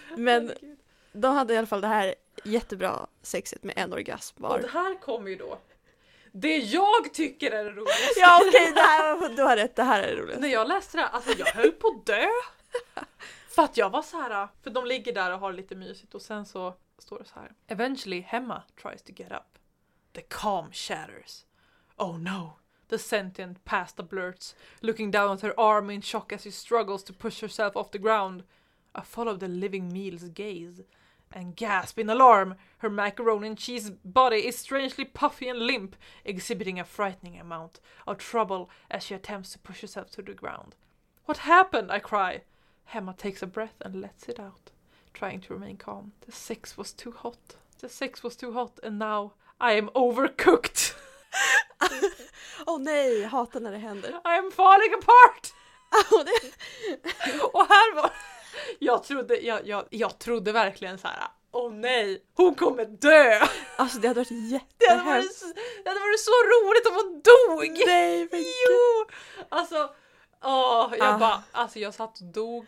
Men 0.16 0.48
Herregud. 0.48 0.78
de 1.12 1.34
hade 1.36 1.54
i 1.54 1.56
alla 1.56 1.66
fall 1.66 1.80
det 1.80 1.86
här 1.88 2.14
jättebra 2.44 3.06
sexet 3.22 3.62
med 3.62 3.74
en 3.78 3.92
orgasm 3.92 4.44
Och 4.44 4.50
var. 4.50 4.58
det 4.58 4.68
här 4.68 5.00
kommer 5.00 5.30
ju 5.30 5.36
då. 5.36 5.58
Det 6.32 6.56
jag 6.56 7.14
tycker 7.14 7.50
är 7.50 7.64
det 7.64 7.70
roligaste. 7.70 8.20
Ja 8.20 8.40
okej, 8.48 8.72
det 8.74 8.80
här, 8.80 9.28
du 9.36 9.42
har 9.42 9.56
rätt, 9.56 9.76
det 9.76 9.82
här 9.82 10.02
är 10.02 10.16
roligt. 10.16 10.38
När 10.40 10.48
jag 10.48 10.68
läste 10.68 10.96
det 10.96 11.02
här, 11.02 11.10
alltså 11.10 11.32
jag 11.38 11.46
höll 11.46 11.72
på 11.72 11.88
att 11.88 12.06
dö. 12.06 12.26
För 13.54 13.62
att 13.62 13.76
jag 13.76 13.90
var 13.90 14.02
så 14.02 14.16
här, 14.16 14.48
för 14.62 14.70
de 14.70 14.86
ligger 14.86 15.12
där 15.12 15.32
och 15.32 15.38
har 15.38 15.52
lite 15.52 15.74
mysigt 15.74 16.14
och 16.14 16.22
sen 16.22 16.46
så 16.46 16.74
står 16.98 17.18
det 17.18 17.24
så 17.24 17.40
här. 17.40 17.52
Eventually 17.66 18.20
Hemma 18.20 18.62
tries 18.82 19.02
to 19.02 19.12
get 19.12 19.32
up. 19.32 19.58
The 20.12 20.22
calm 20.22 20.72
shatters. 20.72 21.44
Oh 21.96 22.18
no. 22.18 22.58
The 22.88 22.98
sentient 22.98 23.64
pasta 23.64 24.02
blurts, 24.02 24.54
looking 24.80 25.10
down 25.10 25.30
at 25.30 25.42
her 25.42 25.54
arm 25.60 25.90
in 25.90 26.02
shock 26.02 26.32
as 26.32 26.42
she 26.42 26.50
struggles 26.50 27.04
to 27.04 27.12
push 27.12 27.40
herself 27.40 27.76
off 27.76 27.90
the 27.90 27.98
ground. 27.98 28.42
I 28.94 29.00
follow 29.00 29.36
the 29.36 29.48
living 29.48 29.92
meal's 29.92 30.28
gaze 30.28 30.82
and 31.30 31.56
gasp 31.56 31.98
in 31.98 32.10
alarm. 32.10 32.54
Her 32.78 32.90
macaroni 32.90 33.48
and 33.48 33.58
cheese 33.58 33.90
body 34.04 34.46
is 34.46 34.58
strangely 34.58 35.04
puffy 35.04 35.48
and 35.48 35.58
limp, 35.58 35.96
exhibiting 36.24 36.78
a 36.78 36.84
frightening 36.84 37.40
amount 37.40 37.80
of 38.06 38.18
trouble 38.18 38.68
as 38.90 39.02
she 39.04 39.14
attempts 39.14 39.52
to 39.52 39.58
push 39.58 39.80
herself 39.80 40.10
to 40.10 40.22
the 40.22 40.34
ground. 40.34 40.74
What 41.24 41.38
happened? 41.38 41.90
I 41.90 41.98
cry. 41.98 42.42
Hemma 42.92 43.16
takes 43.16 43.42
a 43.42 43.46
breath 43.46 43.80
and 43.80 44.00
lets 44.00 44.28
it 44.28 44.38
out, 44.38 44.70
trying 45.14 45.40
to 45.40 45.54
remain 45.54 45.76
calm. 45.76 46.12
The 46.26 46.32
sex 46.32 46.76
was 46.76 46.92
too 46.92 47.12
hot. 47.16 47.56
The 47.80 47.88
sex 47.88 48.22
was 48.22 48.36
too 48.36 48.52
hot, 48.52 48.78
and 48.82 48.98
now 48.98 49.32
I 49.58 49.78
am 49.78 49.88
overcooked. 49.94 50.94
Åh 52.66 52.78
nej, 52.78 53.20
jag 53.20 53.28
hatar 53.28 53.60
när 53.60 53.72
det 53.72 53.78
händer. 53.78 54.10
I 54.10 54.38
am 54.38 54.50
falling 54.52 54.94
apart! 54.94 55.54
Och 57.52 57.66
här 57.68 57.94
var... 57.94 58.12
Jag 58.78 59.04
trodde, 59.04 59.36
jag, 59.36 59.66
jag, 59.66 59.84
jag 59.90 60.18
trodde 60.18 60.52
verkligen 60.52 60.98
så 60.98 61.08
här. 61.08 61.28
Åh 61.52 61.72
nej, 61.72 62.22
hon 62.34 62.54
kommer 62.54 62.84
dö! 62.84 63.46
Alltså 63.76 63.98
det 63.98 64.08
hade 64.08 64.20
varit 64.20 64.28
Det 64.28 64.88
hade, 64.88 65.02
varit, 65.02 65.24
jättehemskt. 65.24 65.44
det 65.84 65.88
hade 65.90 66.00
varit 66.00 66.20
så 66.20 66.30
roligt 66.30 66.86
om 66.86 66.94
hon 66.94 67.22
dog! 67.22 67.86
Nej 67.86 68.28
men 68.30 68.40
Jo! 68.40 69.06
Alltså, 69.48 69.94
åh, 70.44 70.94
jag 70.98 71.14
Ah. 71.14 71.18
bara, 71.18 71.42
alltså 71.52 71.78
jag 71.78 71.94
satt 71.94 72.20
och 72.20 72.26
dog, 72.26 72.66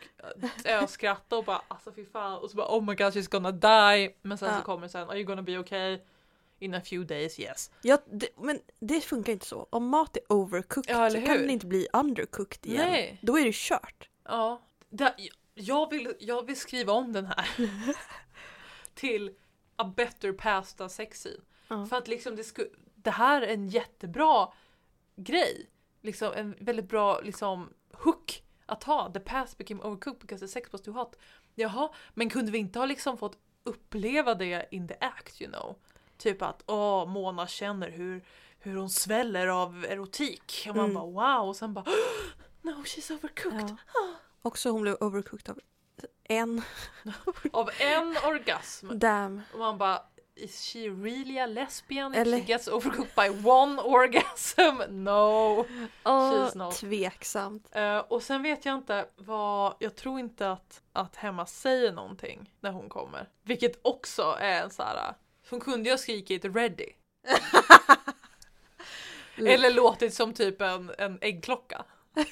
jag 0.65 0.91
skrattade 0.91 1.39
och 1.39 1.45
bara 1.45 1.63
alltså 1.69 1.93
fy 1.93 2.05
fan 2.07 2.39
och 2.39 2.51
så 2.51 2.57
bara 2.57 2.69
oh 2.79 2.81
my 2.85 2.95
god 2.95 3.13
she's 3.13 3.31
gonna 3.31 3.51
die 3.53 4.15
men 4.23 4.39
sen 4.39 4.49
Ja. 4.53 4.59
så 4.59 4.65
kommer 4.65 4.83
det 4.83 4.89
sen 4.89 5.09
are 5.11 5.17
you 5.19 5.25
gonna 5.27 5.43
be 5.43 5.59
okay? 5.59 6.01
In 6.59 6.75
a 6.75 6.81
few 6.85 7.15
days 7.15 7.39
yes. 7.41 7.71
Ja, 7.83 7.99
det, 8.07 8.29
men 8.37 8.61
det 8.81 9.01
funkar 9.01 9.33
inte 9.33 9.47
så. 9.47 9.67
Om 9.71 9.89
mat 9.89 10.17
är 10.17 10.23
overcooked 10.33 10.95
Ja, 10.97 11.11
så 11.11 11.17
kan 11.17 11.37
den 11.39 11.51
inte 11.51 11.67
bli 11.67 11.89
undercooked 11.93 12.67
igen. 12.67 12.91
Nej. 12.91 13.19
Då 13.23 13.39
är 13.39 13.45
det 13.45 13.55
kört. 13.55 14.09
Ja, 14.25 14.63
det, 14.91 15.15
jag, 15.55 15.91
vill, 15.91 16.15
jag 16.19 16.47
vill 16.47 16.61
skriva 16.61 16.93
om 16.93 17.13
den 17.13 17.27
här 17.27 17.49
till 18.95 19.35
a 19.77 19.93
better 19.97 20.33
pasta 20.33 20.89
sex 20.89 21.19
scene. 21.19 21.37
Ja. 21.69 21.87
För 21.87 21.97
att 21.97 22.09
liksom 22.09 22.37
det, 22.37 22.45
sku, 22.45 22.65
det 22.95 23.11
här 23.11 23.43
är 23.43 23.47
en 23.55 23.69
jättebra 23.69 24.49
grej. 25.17 25.71
Liksom 26.05 26.33
en 26.33 26.57
väldigt 26.61 26.89
bra 26.89 27.21
liksom 27.21 27.69
hook 27.93 28.43
att 28.67 28.85
ha. 28.85 29.13
The 29.13 29.21
past 29.21 29.59
became 29.59 29.83
overcooked 29.83 30.21
because 30.21 30.47
the 30.47 30.49
sex 30.53 30.73
was 30.73 30.83
too 30.83 30.93
hot. 30.95 31.17
Jaha, 31.55 31.89
men 32.15 32.31
kunde 32.31 32.53
vi 32.53 32.59
inte 32.59 32.79
ha 32.79 32.87
liksom 32.87 33.19
fått 33.19 33.39
uppleva 33.65 34.35
det 34.35 34.67
in 34.71 34.89
the 34.89 34.95
act 35.01 35.41
you 35.43 35.51
know? 35.53 35.77
Typ 36.19 36.43
att 36.43 36.63
åh, 36.67 37.07
Mona 37.09 37.47
känner 37.47 37.91
hur, 37.91 38.25
hur 38.59 38.77
hon 38.77 38.91
sväller 38.91 39.47
av 39.47 39.85
erotik. 39.89 40.67
Och 40.71 40.77
man 40.77 40.85
Mm. 40.91 40.95
bara 40.95 41.39
wow 41.39 41.49
och 41.49 41.57
sen 41.57 41.75
bara 41.75 41.85
no 42.63 42.71
she's 42.71 43.13
overcooked. 43.19 43.77
Ja. 43.95 44.15
Också 44.43 44.71
hon 44.71 44.83
blev 44.83 44.97
overcooked 45.01 45.51
av 45.51 45.61
en. 46.25 46.63
Av 47.53 47.71
en 47.81 48.17
orgasm. 48.25 48.99
Damn. 48.99 49.41
Och 49.53 49.59
man 49.59 49.79
bara 49.79 50.03
Is 50.37 50.61
she 50.65 50.89
really 50.89 51.39
a 51.39 51.47
lesbian 51.47 52.13
if 52.15 52.19
Eller- 52.21 52.39
she 52.39 52.45
gets 52.45 52.69
overcooked 52.69 53.15
by 53.15 53.47
one 53.49 53.79
orgasm? 53.83 54.83
No! 55.05 55.67
Åh, 56.05 56.33
She's 56.33 56.57
not. 56.59 56.75
tveksamt. 56.75 57.69
Eh, 57.73 57.99
och 57.99 58.23
sen 58.23 58.43
vet 58.43 58.65
jag 58.65 58.75
inte 58.75 59.07
vad, 59.17 59.75
jag 59.79 59.97
tror 59.97 60.21
inte 60.21 60.51
att, 60.51 60.83
att 60.93 61.17
Hemma 61.17 61.47
säger 61.47 61.93
någonting 61.93 62.51
när 62.61 62.71
hon 62.71 62.89
kommer. 62.89 63.29
Vilket 63.43 63.79
också 63.83 64.37
är 64.41 64.63
en 64.63 64.71
så 64.71 64.83
här. 64.83 65.15
hon 65.51 65.61
kunde 65.61 65.89
ju 65.89 65.93
ha 65.93 65.99
skrikit 65.99 66.45
ready. 66.45 66.89
Eller 69.37 69.71
låtit 69.75 70.15
som 70.15 70.35
typ 70.35 70.61
en, 70.61 70.93
en 70.99 71.19
äggklocka. 71.21 71.85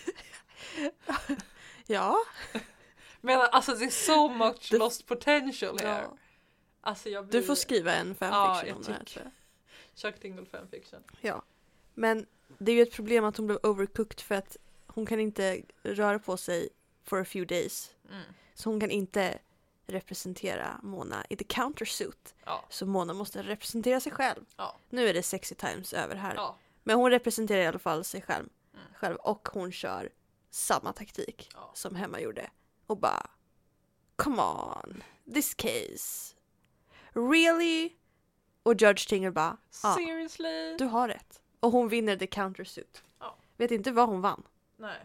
Ja. 1.87 2.17
Men 3.21 3.41
alltså 3.41 3.75
det 3.75 3.85
är 3.85 3.91
so 3.91 4.29
much 4.29 4.73
lost 4.73 5.07
potential 5.07 5.79
here. 5.79 5.89
ja. 6.11 6.17
Alltså 6.85 7.09
jag 7.09 7.27
blir... 7.27 7.41
Du 7.41 7.47
får 7.47 7.55
skriva 7.55 7.95
en 7.95 8.09
Ja, 8.09 8.15
fanfiction 8.15 8.69
jag 8.69 8.77
om 8.77 8.83
det 8.83 8.93
här 8.93 9.05
tror 9.05 9.25
jag. 9.25 9.33
Chuck 9.95 10.21
Tingle 10.21 10.47
fanfiction. 10.47 11.03
Ja. 11.21 11.43
Men 11.95 12.27
det 12.59 12.73
är 12.73 12.77
ju 12.77 12.83
ett 12.83 12.93
problem 12.93 13.25
att 13.25 13.37
hon 13.37 13.47
blev 13.47 13.59
overcooked 13.63 14.21
för 14.21 14.35
att 14.35 14.57
hon 14.87 15.07
kan 15.07 15.21
inte 15.21 15.63
röra 15.83 16.19
på 16.19 16.37
sig 16.37 16.69
for 17.05 17.21
a 17.21 17.25
few 17.25 17.55
days. 17.55 17.91
Mm. 18.11 18.23
Så 18.55 18.71
hon 18.71 18.81
kan 18.81 18.91
inte 18.91 19.39
representera 19.87 20.81
Mona 20.83 21.25
i 21.29 21.37
the 21.37 21.45
countersuit. 21.45 22.35
Ja. 22.45 22.65
Så 22.69 22.87
Mona 22.87 23.15
måste 23.15 23.43
representera 23.43 24.01
sig 24.01 24.13
själv. 24.13 24.45
Ja. 24.57 24.77
Nu 24.91 25.09
är 25.09 25.15
det 25.15 25.23
sexy 25.23 25.55
times 25.55 25.93
över 25.93 26.15
här. 26.15 26.35
Ja. 26.35 26.57
Men 26.83 26.97
hon 26.97 27.11
representerar 27.11 27.61
i 27.61 27.67
alla 27.67 27.79
fall 27.79 28.05
sig 28.05 28.23
själv. 28.23 28.49
Mm. 28.75 28.87
själv 28.95 29.17
och 29.17 29.49
hon 29.53 29.73
kör 29.73 30.11
samma 30.51 30.93
taktik 30.93 31.51
Ja. 31.55 31.71
som 31.75 31.95
Hemma 31.95 32.21
gjorde. 32.21 32.51
Och 32.87 32.97
bara 32.99 33.31
Come 34.17 34.43
on, 34.43 35.03
this 35.35 35.55
case. 35.55 36.35
Really? 37.13 37.93
Och 38.63 38.75
Judge 38.83 39.09
Tingle 39.09 39.31
bara 39.31 39.57
Ja, 39.83 39.95
Seriously? 39.95 40.77
du 40.79 40.85
har 40.85 41.09
rätt. 41.09 41.41
Och 41.61 41.73
hon 41.73 41.89
vinner 41.89 42.17
the 42.17 42.27
countersuit. 42.27 43.03
Ja. 43.19 43.37
Vet 43.57 43.71
inte 43.71 43.93
vad 43.93 44.09
hon 44.09 44.21
vann. 44.21 44.43
Nej. 44.77 44.99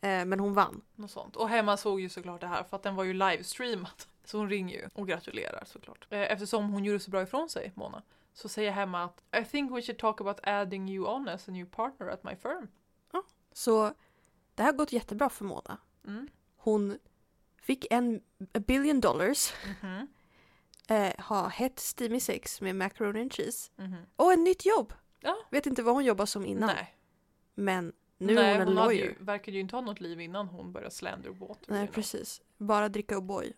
Eh, 0.00 0.24
men 0.24 0.40
hon 0.40 0.54
vann. 0.54 0.80
Något 0.94 1.10
sånt. 1.10 1.36
Och 1.36 1.48
hemma 1.48 1.76
såg 1.76 2.00
ju 2.00 2.08
såklart 2.08 2.40
det 2.40 2.46
här 2.46 2.62
för 2.64 2.76
att 2.76 2.82
den 2.82 2.94
var 2.96 3.04
ju 3.04 3.12
livestreamad. 3.12 3.90
Så 4.24 4.38
hon 4.38 4.48
ringer 4.50 4.74
ju 4.78 4.88
och 4.94 5.08
gratulerar 5.08 5.62
såklart. 5.66 6.06
Eh, 6.10 6.20
Eftersom 6.32 6.72
hon 6.72 6.84
gjorde 6.84 7.00
så 7.00 7.10
bra 7.10 7.22
ifrån 7.22 7.48
sig, 7.48 7.72
Mona, 7.74 8.02
så 8.34 8.48
säger 8.48 8.70
hemma 8.72 9.04
att 9.04 9.22
I 9.42 9.44
think 9.44 9.72
we 9.72 9.82
should 9.82 9.98
talk 9.98 10.20
about 10.20 10.40
adding 10.42 10.88
you 10.88 11.06
on 11.06 11.28
as 11.28 11.48
a 11.48 11.52
new 11.52 11.66
partner 11.66 12.08
at 12.08 12.24
my 12.24 12.36
firm. 12.36 12.68
Så 13.52 13.94
det 14.54 14.62
här 14.62 14.72
har 14.72 14.76
gått 14.78 14.92
jättebra 14.92 15.28
för 15.30 15.44
Mona. 15.44 15.78
Mm. 16.06 16.28
Hon 16.56 16.98
fick 17.62 17.86
en 17.90 18.20
billion 18.66 19.00
dollars, 19.00 19.52
Mhm. 19.82 20.06
Eh, 20.86 21.12
har 21.18 21.48
hett 21.48 21.78
Steamy 21.80 22.20
Sex 22.20 22.60
med 22.60 22.76
macaroni 22.76 23.20
and 23.20 23.32
cheese 23.32 23.70
Mhm. 23.76 23.96
och 24.16 24.32
ett 24.32 24.38
nytt 24.38 24.66
jobb. 24.66 24.92
Ja. 25.20 25.36
Vet 25.50 25.66
inte 25.66 25.82
vad 25.82 25.94
hon 25.94 26.04
jobbar 26.04 26.26
som 26.26 26.46
innan, 26.46 26.66
Nej, 26.74 26.94
men 27.54 27.92
nu 28.18 28.34
Nej 28.34 28.44
är 28.44 28.52
hon 28.52 28.60
en 28.60 28.66
hon 28.68 28.74
lawyer. 28.76 29.04
ju, 29.04 29.14
verkade 29.24 29.50
ju 29.56 29.60
inte 29.60 29.76
ha 29.76 29.80
något 29.80 30.00
liv 30.00 30.20
innan 30.20 30.46
hon 30.48 30.72
började 30.72 30.94
slander 30.94 31.30
water. 31.30 31.72
Nej, 31.72 31.86
precis. 31.88 32.42
Bara 32.58 32.88
dricka 32.88 33.16
O'boy. 33.18 33.52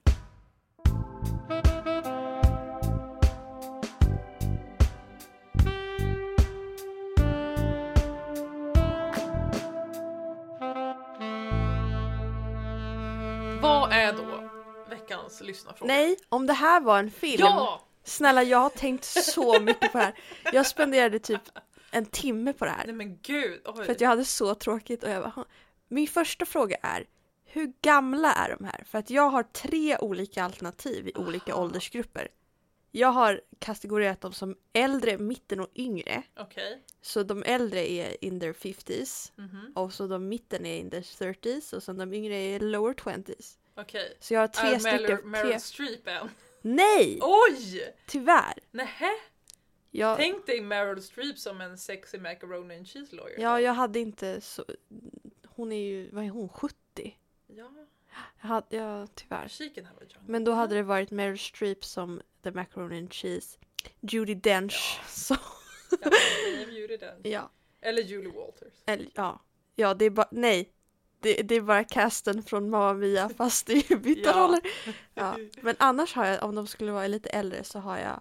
Lyssnarfråga? 15.49 15.95
Nej, 15.95 16.17
om 16.29 16.47
det 16.47 16.53
här 16.53 16.81
var 16.81 16.99
en 16.99 17.11
film. 17.11 17.41
Ja! 17.41 17.85
Snälla, 18.05 18.43
jag 18.43 18.59
har 18.59 18.71
tänkt 18.71 19.05
så 19.05 19.61
mycket 19.61 19.93
på 19.93 19.99
det 19.99 20.05
här. 20.05 20.15
Jag 20.53 20.67
spenderade 20.67 21.19
typ 21.19 21.41
en 21.91 22.07
timme 22.07 22.53
på 22.53 22.65
det 22.65 22.71
här. 22.71 22.87
Nej 22.87 22.95
men 22.95 23.19
gud, 23.23 23.61
oj. 23.65 23.85
För 23.85 23.93
att 23.93 24.01
jag 24.01 24.09
hade 24.09 24.25
så 24.25 24.55
tråkigt 24.55 25.03
och 25.05 25.11
jag 25.11 25.23
bara. 25.23 25.45
Min 25.89 26.07
första 26.09 26.47
fråga 26.47 26.77
är, 26.83 27.07
hur 27.45 27.73
gamla 27.83 28.33
är 28.33 28.57
de 28.59 28.65
här? 28.65 28.85
För 28.87 28.99
att 28.99 29.11
jag 29.11 29.31
har 29.31 29.43
tre 29.43 29.99
olika 29.99 30.45
alternativ 30.45 31.09
i 31.09 31.13
olika 31.15 31.53
Aha. 31.53 31.63
åldersgrupper. 31.63 32.29
Jag 32.91 33.09
har 33.09 33.41
kategorerat 33.59 34.21
dem 34.21 34.33
som 34.33 34.57
äldre, 34.73 35.19
mitten 35.19 35.61
och 35.61 35.69
yngre. 35.77 36.23
Okej. 36.41 36.83
Så 37.03 37.23
de 37.23 37.43
äldre 37.43 37.91
är 37.91 38.25
in 38.25 38.41
their 38.41 38.53
50s 38.53 39.33
Mhm. 39.37 39.73
och 39.75 39.93
så 39.93 40.07
de 40.07 40.29
mitten 40.29 40.67
är 40.67 40.77
in 40.79 40.91
their 40.91 41.03
30s 41.03 41.75
och 41.75 41.83
så 41.83 41.93
de 41.93 42.15
yngre 42.15 42.35
är 42.37 42.61
lower 42.61 42.95
20s. 42.95 43.58
Okej. 43.79 44.17
Så 44.21 44.35
jag 44.35 44.41
har 44.41 44.49
tre 44.49 44.69
Är 44.69 44.81
Meryl, 44.83 44.99
stycken. 45.07 45.31
Meryl 45.31 45.51
Tre... 45.51 45.61
Streep 45.61 46.07
än? 46.09 46.31
Nej! 46.63 47.19
Oj! 47.23 47.95
Tyvärr! 48.07 48.55
Nähä? 48.71 49.11
Jag, 49.91 50.17
Tänk 50.17 50.47
dig 50.47 50.61
Meryl 50.61 51.03
Streep 51.03 51.39
som 51.39 51.61
en 51.61 51.79
sexy 51.79 52.19
macaroni 52.19 52.77
and 52.77 52.89
cheese 52.89 53.17
lawyer. 53.17 53.41
ja, 53.41 53.61
jag 53.61 53.73
hade 53.73 53.99
inte 53.99 54.41
så... 54.41 54.65
Hon 55.47 55.73
är 55.73 55.81
ju, 55.81 56.11
vad 56.11 56.25
är 56.25 56.29
hon, 56.29 56.49
70? 56.49 56.75
Ja, 57.47 57.71
Jag 58.41 58.49
hade, 58.49 58.77
ja, 58.77 59.07
tyvärr. 59.15 59.51
Men 60.27 60.45
då 60.45 60.53
hade 60.53 60.75
det 60.75 60.83
varit 60.83 61.11
Meryl 61.11 61.39
Streep 61.39 61.85
som 61.85 62.23
The 62.43 62.51
Macaroni 62.51 62.99
and 62.99 63.13
Cheese. 63.13 63.59
Judy 64.01 64.35
Dench 64.35 65.01
som... 65.09 65.37
Ja, 65.91 66.11
det 66.11 66.63
är 66.63 66.71
Judy 66.71 66.97
den. 66.97 67.21
Ja. 67.33 67.51
Eller 67.81 68.03
Julie 68.03 68.33
Walters. 68.33 68.73
Eller, 68.87 69.11
ja. 69.15 69.41
Ja, 69.77 69.95
det 69.95 70.05
är 70.05 70.11
bara... 70.11 70.29
Nej. 70.31 70.73
Det, 71.21 71.35
det 71.43 71.55
är 71.55 71.61
bara 71.61 71.85
casten 71.85 72.43
från 72.43 72.71
Mamma 72.71 72.93
Mia 72.95 73.29
fast 73.37 73.67
det 73.67 73.91
är 73.91 73.97
byta 73.97 74.31
Ja. 74.31 74.37
roller. 74.45 74.61
Ja. 75.15 75.37
Men 75.63 75.77
annars 75.79 76.15
har 76.15 76.27
jag, 76.27 76.43
om 76.45 76.55
de 76.55 76.67
skulle 76.67 76.93
vara 76.93 77.07
lite 77.07 77.29
äldre 77.29 77.65
så 77.65 77.79
har 77.79 77.99
jag 77.99 78.21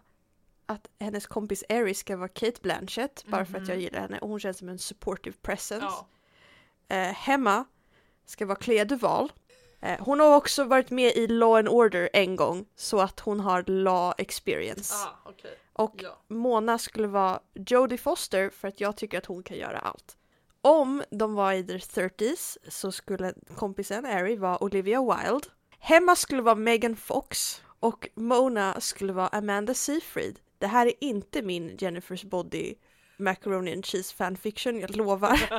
att 0.65 0.87
hennes 0.99 1.27
kompis 1.27 1.63
Erie 1.69 1.95
ska 1.95 2.17
vara 2.17 2.27
Kate 2.29 2.61
Blanchett 2.61 3.23
bara 3.27 3.45
för 3.45 3.57
att 3.57 3.67
jag 3.67 3.75
Mhm. 3.75 3.81
gillar 3.83 3.99
henne 3.99 4.19
och 4.19 4.29
hon 4.29 4.39
känns 4.39 4.57
som 4.57 4.69
en 4.69 4.79
supportive 4.79 5.35
presence. 5.41 5.85
Ja. 5.85 6.07
Eh, 6.95 7.13
Hemma 7.13 7.65
ska 8.25 8.45
vara 8.45 8.55
Clea 8.59 8.85
Duval. 8.85 9.31
Eh, 9.81 9.99
hon 9.99 10.19
har 10.19 10.35
också 10.35 10.63
varit 10.63 10.89
med 10.89 11.15
i 11.15 11.27
Law 11.27 11.57
and 11.57 11.67
Order 11.69 12.09
en 12.13 12.35
gång 12.35 12.65
så 12.75 12.99
att 12.99 13.19
hon 13.19 13.39
har 13.39 13.63
law 13.67 14.13
experience. 14.17 14.93
Ah, 14.95 15.17
okej. 15.29 15.57
Och 15.73 15.95
Ja. 16.03 16.17
Mona 16.27 16.77
skulle 16.77 17.07
vara 17.07 17.39
Jodie 17.53 17.97
Foster 17.97 18.49
för 18.49 18.67
att 18.67 18.81
jag 18.81 18.97
tycker 18.97 19.17
att 19.17 19.25
hon 19.25 19.43
kan 19.43 19.57
göra 19.57 19.79
allt. 19.79 20.17
Om 20.67 21.03
de 21.11 21.33
var 21.33 21.53
i 21.53 21.63
their 21.63 21.79
30s 21.79 22.57
så 22.67 22.91
skulle 22.91 23.33
kompisen 23.55 24.05
Ari 24.05 24.35
vara 24.35 24.63
Olivia 24.63 25.01
Wilde. 25.01 25.47
Hemma 25.79 26.15
skulle 26.15 26.41
vara 26.41 26.55
Megan 26.55 26.95
Fox 26.95 27.61
och 27.79 28.09
Mona 28.15 28.81
skulle 28.81 29.13
vara 29.13 29.27
Amanda 29.27 29.73
Seyfried. 29.73 30.39
Det 30.57 30.67
här 30.67 30.85
är 30.87 30.93
inte 30.99 31.41
min 31.41 31.77
Jennifer's 31.77 32.27
Body 32.29 32.75
Macaroni 33.17 33.73
and 33.73 33.85
Cheese 33.85 34.15
fanfiction, 34.15 34.79
jag 34.79 34.95
lovar. 34.95 35.39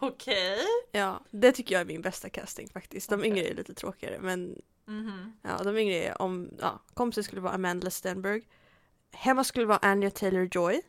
Okej. 0.00 0.58
Ja, 0.92 1.20
det 1.30 1.52
tycker 1.52 1.74
jag 1.74 1.80
är 1.80 1.84
min 1.86 2.02
bästa 2.02 2.30
casting 2.30 2.68
faktiskt. 2.68 3.10
De 3.10 3.24
yngre 3.24 3.44
är 3.48 3.54
lite 3.54 3.74
tråkigare 3.74 4.18
men 4.20 4.62
Mhm. 4.88 5.32
Ja, 5.42 5.62
de 5.64 5.76
yngre 5.78 5.94
är 5.94 6.22
om, 6.22 6.50
ja, 6.60 6.82
kompisen 6.94 7.24
skulle 7.24 7.40
vara 7.40 7.52
Amanda 7.54 7.90
Stenberg. 7.90 8.42
Hemma 9.12 9.44
skulle 9.44 9.66
vara 9.66 9.78
Anya 9.82 10.08
Taylor-Joy. 10.10 10.80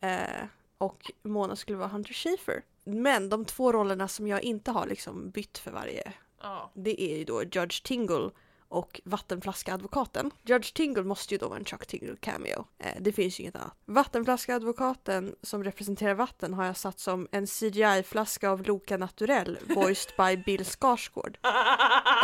Eh, 0.00 0.44
och 0.80 1.10
Mona 1.22 1.56
skulle 1.56 1.78
vara 1.78 1.88
Hunter 1.88 2.14
Schafer. 2.14 2.62
Men 2.84 3.28
de 3.28 3.44
två 3.44 3.72
rollerna 3.72 4.08
som 4.08 4.26
jag 4.28 4.42
inte 4.42 4.70
har 4.70 4.86
liksom 4.86 5.30
bytt 5.30 5.58
för 5.58 5.70
varje, 5.70 6.12
Ja. 6.42 6.70
det 6.74 7.02
är 7.02 7.16
ju 7.18 7.24
då 7.24 7.42
Judge 7.42 7.82
Tingle 7.84 8.30
och 8.68 9.00
Vattenflaska-advokaten. 9.04 10.30
Judge 10.42 10.74
Tingle 10.74 11.02
måste 11.04 11.34
ju 11.34 11.38
då 11.38 11.48
vara 11.48 11.58
en 11.58 11.64
Chuck 11.64 11.86
Tingle 11.86 12.16
cameo. 12.20 12.64
Eh, 12.78 12.94
det 13.00 13.12
finns 13.12 13.38
ju 13.40 13.42
inget 13.42 13.56
annat. 13.56 13.74
Vattenflaska-advokaten 13.84 15.34
som 15.42 15.64
representerar 15.64 16.14
vatten 16.14 16.54
har 16.54 16.64
jag 16.64 16.76
satt 16.76 17.00
som 17.00 17.28
en 17.30 17.46
CGI-flaska 17.46 18.50
av 18.50 18.62
Loka 18.62 18.96
Naturell 18.96 19.58
voiced 19.74 20.12
by 20.18 20.36
Bill 20.46 20.64
Skarsgård. 20.64 21.38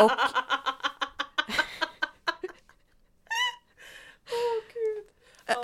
Och 0.00 0.10
Åh 4.30 4.62
gud. 4.74 5.04
Ja. 5.46 5.62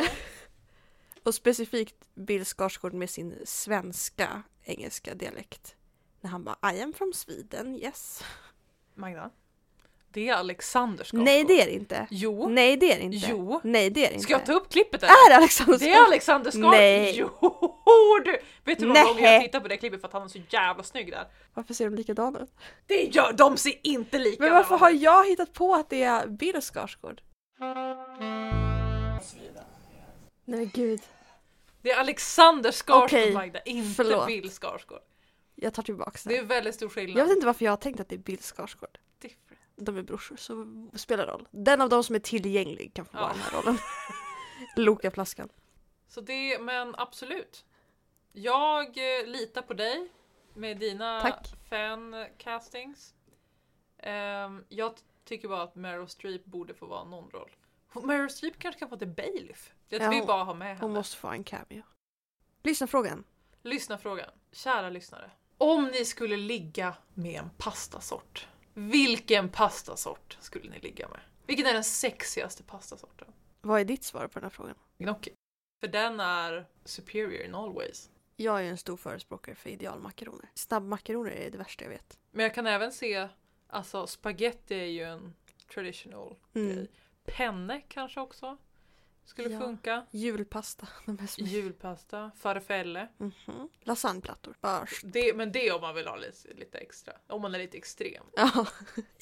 Och 1.22 1.34
specifikt 1.34 1.96
Bill 2.14 2.44
Skarsgård 2.44 2.92
med 2.92 3.10
sin 3.10 3.34
svenska 3.44 4.42
engelska 4.64 5.14
dialekt. 5.14 5.76
När 6.20 6.30
han 6.30 6.44
bara 6.44 6.72
I 6.72 6.82
am 6.82 6.92
from 6.92 7.12
Sweden, 7.12 7.76
yes. 7.76 8.24
Magda. 8.94 9.30
Det 10.12 10.28
är 10.28 10.34
Alexander 10.34 11.04
Skarsgård. 11.04 11.24
Nej 11.24 11.44
det 11.44 11.62
är 11.62 11.66
det 11.66 11.74
inte. 11.74 12.06
Jo. 12.10 12.48
Nej 12.48 12.76
det 12.76 12.92
är 12.92 12.96
det 12.96 13.04
inte. 13.04 13.26
Jo. 13.30 13.60
Nej 13.64 13.90
det 13.90 14.04
är 14.04 14.08
det 14.08 14.14
inte. 14.14 14.24
Ska 14.24 14.32
jag 14.32 14.46
ta 14.46 14.52
upp 14.52 14.68
klippet 14.68 15.02
Är 15.02 15.30
det 15.30 15.36
Alexander 15.36 15.78
Det 15.78 15.84
är 15.84 15.94
Skarsgård? 15.94 16.08
Alexander 16.08 16.50
Skarsgård! 16.50 16.70
Nej. 16.70 17.14
Jo 17.16 18.20
du! 18.24 18.38
Vet 18.64 18.78
du 18.78 18.84
hur 18.84 18.86
många 18.86 19.04
gånger 19.04 19.32
jag 19.32 19.42
tittar 19.42 19.60
på 19.60 19.68
det 19.68 19.76
klippet 19.76 20.00
för 20.00 20.08
att 20.08 20.12
han 20.12 20.22
är 20.22 20.28
så 20.28 20.38
jävla 20.48 20.82
snygg 20.82 21.10
där? 21.10 21.26
Varför 21.54 21.74
ser 21.74 21.84
de 21.84 21.96
likadana 21.96 22.40
ut? 22.40 22.52
Det 22.86 23.02
gör 23.02 23.32
de 23.32 23.56
ser 23.56 23.74
inte 23.82 24.18
lika 24.18 24.42
Men 24.42 24.52
varför 24.52 24.78
har 24.78 24.90
jag 24.90 25.28
hittat 25.28 25.52
på 25.52 25.74
att 25.74 25.90
det 25.90 26.02
är 26.02 26.26
Bill 26.26 26.62
Skarsgård? 26.62 27.22
Nej 30.44 30.66
gud. 30.74 31.00
Det 31.82 31.90
är 31.90 32.00
Alexander 32.00 32.72
Skarsgård 32.72 33.04
Okej, 33.04 33.32
Magda, 33.34 33.60
inte 33.62 33.94
förlåt. 33.94 34.26
Bill 34.26 34.50
Skarsgård. 34.50 35.02
Jag 35.54 35.74
tar 35.74 35.82
tillbaks 35.82 36.24
Det 36.24 36.30
det. 36.30 36.38
är 36.38 36.44
väldigt 36.44 36.74
stor 36.74 36.88
skillnad. 36.88 37.18
Jag 37.20 37.24
vet 37.26 37.34
inte 37.34 37.46
varför 37.46 37.64
jag 37.64 37.72
har 37.72 37.76
tänkt 37.76 38.00
att 38.00 38.08
det 38.08 38.14
är 38.14 38.18
Bill 38.18 38.38
Skarsgård. 38.42 38.98
Different. 39.18 39.60
De 39.76 39.96
är 39.96 40.02
brorsor, 40.02 40.36
så 40.36 40.66
spelar 40.98 41.26
roll. 41.26 41.48
Den 41.50 41.80
av 41.80 41.88
dem 41.88 42.04
som 42.04 42.14
är 42.14 42.18
tillgänglig 42.20 42.94
kan 42.94 43.04
få 43.04 43.16
vara 43.16 43.26
Ja. 43.26 43.32
den 43.32 43.40
här 43.42 43.62
rollen. 43.62 43.78
Loka-flaskan. 44.76 45.48
Så 46.08 46.20
det, 46.20 46.58
men 46.60 46.94
absolut. 46.98 47.64
Jag 48.32 48.86
eh, 48.86 49.26
litar 49.26 49.62
på 49.62 49.74
dig 49.74 50.08
med 50.54 50.78
dina 50.78 51.20
Tack. 51.20 51.46
fan-castings. 51.70 53.14
Ehm, 53.98 54.64
jag 54.68 54.96
t- 54.96 55.02
tycker 55.24 55.48
bara 55.48 55.62
att 55.62 55.74
Meryl 55.74 56.08
Streep 56.08 56.44
borde 56.44 56.74
få 56.74 56.86
vara 56.86 57.04
någon 57.04 57.30
roll. 57.30 57.50
Hon- 57.92 58.06
Meryl 58.06 58.30
Streep 58.30 58.58
kanske 58.58 58.78
kan 58.78 58.88
få 58.88 58.96
till 58.96 59.08
Bailiff. 59.08 59.72
Jag 59.92 60.02
Ja, 60.02 60.10
vill 60.10 60.18
hon- 60.18 60.26
bara 60.26 60.44
ha 60.44 60.54
med 60.54 60.68
henne. 60.68 60.80
Hon 60.80 60.92
måste 60.92 61.16
få 61.16 61.28
en 61.28 61.44
cameo. 61.44 61.82
Lyssna 62.62 62.86
frågan. 62.86 63.24
Lyssna 63.62 63.98
frågan. 63.98 64.30
Kära 64.52 64.90
lyssnare. 64.90 65.30
Om 65.58 65.84
ni 65.86 66.04
skulle 66.04 66.36
ligga 66.36 66.94
med 67.14 67.40
en 67.40 67.50
pastasort. 67.58 68.48
Vilken 68.74 69.48
pastasort 69.48 70.38
skulle 70.40 70.70
ni 70.70 70.78
ligga 70.78 71.08
med? 71.08 71.20
Vilken 71.46 71.66
är 71.66 71.72
den 71.74 71.84
sexigaste 71.84 72.62
pastasorten? 72.62 73.32
Vad 73.60 73.80
är 73.80 73.84
ditt 73.84 74.04
svar 74.04 74.26
på 74.28 74.38
den 74.38 74.42
här 74.42 74.50
frågan? 74.50 74.74
Gnocchi. 74.98 75.32
För 75.80 75.88
den 75.88 76.20
är 76.20 76.66
superior 76.84 77.42
in 77.46 77.54
all 77.54 77.72
ways. 77.74 78.10
Jag 78.36 78.60
är 78.60 78.64
en 78.70 78.78
stor 78.78 78.96
förespråkare 78.96 79.54
för 79.54 79.70
idealmakaroner. 79.70 80.50
Snabbmakaroner 80.54 81.30
är 81.30 81.50
det 81.50 81.58
värsta 81.58 81.84
jag 81.84 81.90
vet. 81.90 82.18
Men 82.30 82.42
jag 82.42 82.54
kan 82.54 82.66
även 82.66 82.92
se, 82.92 83.28
alltså 83.68 84.06
spaghetti 84.06 84.74
är 84.74 84.84
ju 84.84 85.02
en 85.04 85.34
traditional 85.74 86.36
Mm. 86.54 86.74
grej. 86.76 86.90
Penne 87.24 87.80
kanske 87.88 88.20
också 88.20 88.56
skulle 89.24 89.48
Ja. 89.48 89.60
funka. 89.60 90.06
Julpasta. 90.10 90.88
Julpasta, 91.36 92.30
farfelle. 92.36 93.08
Mhm. 93.18 93.68
Lasagneplattor. 93.80 94.54
Bara... 94.60 94.86
Det, 95.02 95.36
men 95.36 95.52
det 95.52 95.70
om 95.72 95.80
man 95.80 95.94
vill 95.94 96.06
ha 96.06 96.16
lite, 96.16 96.54
lite 96.54 96.78
extra. 96.78 97.12
Om 97.26 97.42
man 97.42 97.54
är 97.54 97.58
lite 97.58 97.76
extrem. 97.76 98.24
Ja. 98.36 98.66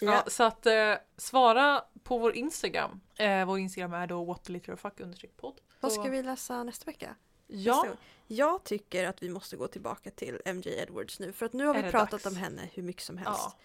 Ja, 0.00 0.24
så 0.26 0.42
att 0.44 0.66
eh, 0.66 0.94
svara 1.16 1.84
på 2.02 2.18
vår 2.18 2.34
Instagram. 2.36 3.00
Eh, 3.18 3.46
vår 3.46 3.58
Instagram 3.58 3.92
är 3.92 4.06
då 4.06 4.24
whatliterafuck 4.24 5.00
understreck 5.00 5.36
podd. 5.36 5.60
Vad 5.80 5.92
ska 5.92 6.02
vi 6.02 6.22
läsa 6.22 6.62
nästa 6.64 6.84
vecka? 6.84 7.14
Ja? 7.46 7.86
Jag 8.26 8.64
tycker 8.64 9.04
att 9.08 9.22
vi 9.22 9.28
måste 9.28 9.56
gå 9.56 9.68
tillbaka 9.68 10.10
till 10.10 10.40
MJ 10.44 10.68
Edwards 10.80 11.20
nu. 11.20 11.32
För 11.32 11.46
att 11.46 11.52
nu 11.52 11.66
har 11.66 11.74
Är 11.74 11.82
vi 11.82 11.90
pratat 11.90 12.10
dags? 12.10 12.26
om 12.26 12.36
henne 12.36 12.68
hur 12.74 12.82
mycket 12.82 13.02
som 13.02 13.18
helst. 13.18 13.40
ja. 13.44 13.58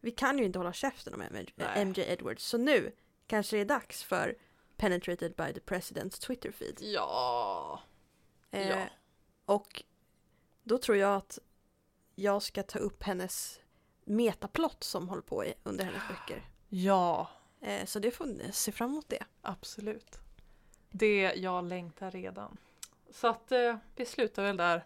Vi 0.00 0.10
kan 0.10 0.38
ju 0.38 0.44
inte 0.44 0.58
hålla 0.58 0.72
käften 0.72 1.14
om 1.14 1.20
MJ, 1.20 1.46
Nej. 1.54 1.84
MJ 1.84 2.00
Edwards. 2.00 2.44
Så 2.44 2.58
nu 2.58 2.92
kanske 3.26 3.56
det 3.56 3.60
är 3.60 3.64
dags 3.64 4.02
för 4.04 4.36
Penetrated 4.78 5.36
by 5.36 5.52
the 5.52 5.60
President's 5.60 6.20
Twitter-feed. 6.26 6.78
Ja. 6.80 7.80
Eh, 8.50 8.68
ja. 8.68 8.86
Och 9.44 9.82
då 10.62 10.78
tror 10.78 10.96
jag 10.96 11.16
att 11.16 11.38
jag 12.14 12.42
ska 12.42 12.62
ta 12.62 12.78
upp 12.78 13.02
hennes 13.02 13.60
metaplott 14.04 14.84
som 14.84 15.08
håller 15.08 15.22
på 15.22 15.44
i 15.44 15.54
under 15.62 15.84
hennes 15.84 16.08
böcker. 16.08 16.48
Ja, 16.68 17.28
Eh, 17.60 17.84
så 17.84 17.98
det 17.98 18.10
får 18.10 18.26
ni 18.26 18.52
se 18.52 18.72
fram 18.72 18.90
emot 18.90 19.08
det. 19.08 19.24
absolut. 19.42 20.18
Det 20.90 21.32
jag 21.36 21.64
längtar 21.64 22.10
redan. 22.10 22.56
Så 23.10 23.28
att 23.28 23.52
eh, 23.52 23.76
vi 23.96 24.06
slutar 24.06 24.42
väl 24.42 24.56
där. 24.56 24.84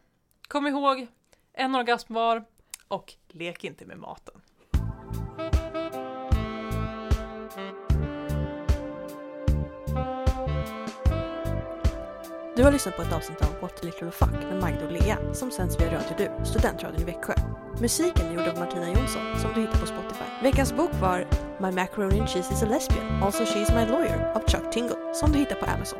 Kom 0.49 0.67
ihåg, 0.67 1.07
en 1.53 1.75
orgasm 1.75 2.15
var 2.15 2.45
och 2.89 3.15
lek 3.29 3.65
inte 3.65 3.85
med 3.87 3.99
maten. 3.99 4.41
Du 12.63 12.67
har 12.67 12.73
lyssnat 12.73 12.97
på 12.97 13.03
ett 13.03 13.13
avsnitt 13.13 13.43
av 13.43 13.49
What 13.61 13.73
a 13.73 13.81
Little 13.83 14.11
Fuck 14.11 14.31
med 14.33 14.61
Magda 14.61 14.85
och 14.85 14.93
Lea 14.93 15.19
som 15.35 15.51
sänds 15.51 15.81
via 15.81 15.87
Radio 15.87 16.15
Du, 16.19 16.45
studentradion 16.45 17.01
i 17.01 17.05
Växjö. 17.05 17.35
Musiken 17.81 18.27
är 18.27 18.35
gjord 18.35 18.49
av 18.49 18.59
Martina 18.59 18.87
Jonsson 18.87 19.23
som 19.39 19.51
du 19.55 19.61
hittar 19.61 19.79
på 19.79 19.87
Spotify. 19.87 20.25
Veckans 20.43 20.73
bok 20.73 20.91
var 21.01 21.27
My 21.61 21.71
Macaroni 21.73 22.21
and 22.21 22.29
Cheese 22.29 22.55
is 22.55 22.63
a 22.63 22.67
Lesbian, 22.67 23.23
Also 23.23 23.45
She's 23.45 23.75
My 23.75 23.93
Lawyer 23.93 24.33
av 24.35 24.49
Chuck 24.49 24.73
Tingle 24.73 24.97
som 25.15 25.33
du 25.33 25.39
hittar 25.39 25.55
på 25.55 25.67
Amazon. 25.67 25.99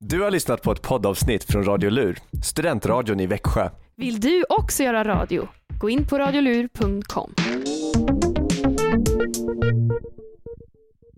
Du 0.00 0.22
har 0.22 0.30
lyssnat 0.30 0.62
på 0.62 0.72
ett 0.72 0.82
poddavsnitt 0.82 1.44
från 1.44 1.64
Radio 1.64 1.90
Lur, 1.90 2.18
studentradion 2.44 3.20
i 3.20 3.26
Växjö. 3.26 3.70
Vill 3.96 4.20
du 4.20 4.44
också 4.48 4.82
göra 4.82 5.04
radio? 5.04 5.48
Gå 5.78 5.88
in 5.90 6.04
på 6.04 6.18
radiolur.com. 6.18 7.34